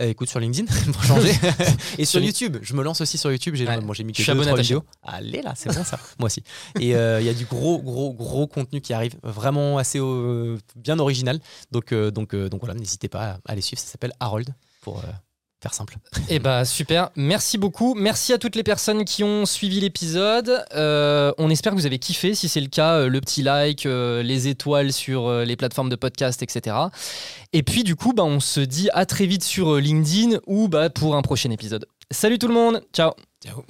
[0.00, 1.32] Euh, écoute sur LinkedIn pour changer.
[1.98, 3.54] et sur YouTube, je me lance aussi sur YouTube.
[3.54, 3.80] J'ai Ouais.
[3.80, 4.84] moi, j'ai mis Je que suis deux, trois vidéos.
[5.02, 5.98] Allez là, c'est bon ça.
[6.18, 6.42] moi aussi.
[6.80, 10.58] Et euh, il y a du gros, gros, gros contenu qui arrive, vraiment assez euh,
[10.76, 11.38] bien original.
[11.70, 13.80] Donc, donc, donc voilà, n'hésitez pas à aller suivre.
[13.80, 15.02] Ça s'appelle Harold pour,
[15.62, 15.96] faire simple.
[16.28, 17.94] Eh bah super, merci beaucoup.
[17.94, 20.64] Merci à toutes les personnes qui ont suivi l'épisode.
[20.74, 22.34] Euh, on espère que vous avez kiffé.
[22.34, 25.88] Si c'est le cas, euh, le petit like, euh, les étoiles sur euh, les plateformes
[25.88, 26.76] de podcast, etc.
[27.52, 30.90] Et puis du coup, bah, on se dit à très vite sur LinkedIn ou bah,
[30.90, 31.86] pour un prochain épisode.
[32.10, 33.12] Salut tout le monde, ciao.
[33.44, 33.64] Ciao.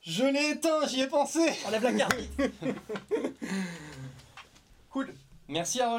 [0.00, 1.40] Je l'ai éteint, j'y ai pensé.
[1.66, 2.16] Enlève la carte.
[4.90, 5.12] Cool.
[5.48, 5.96] Merci Harold.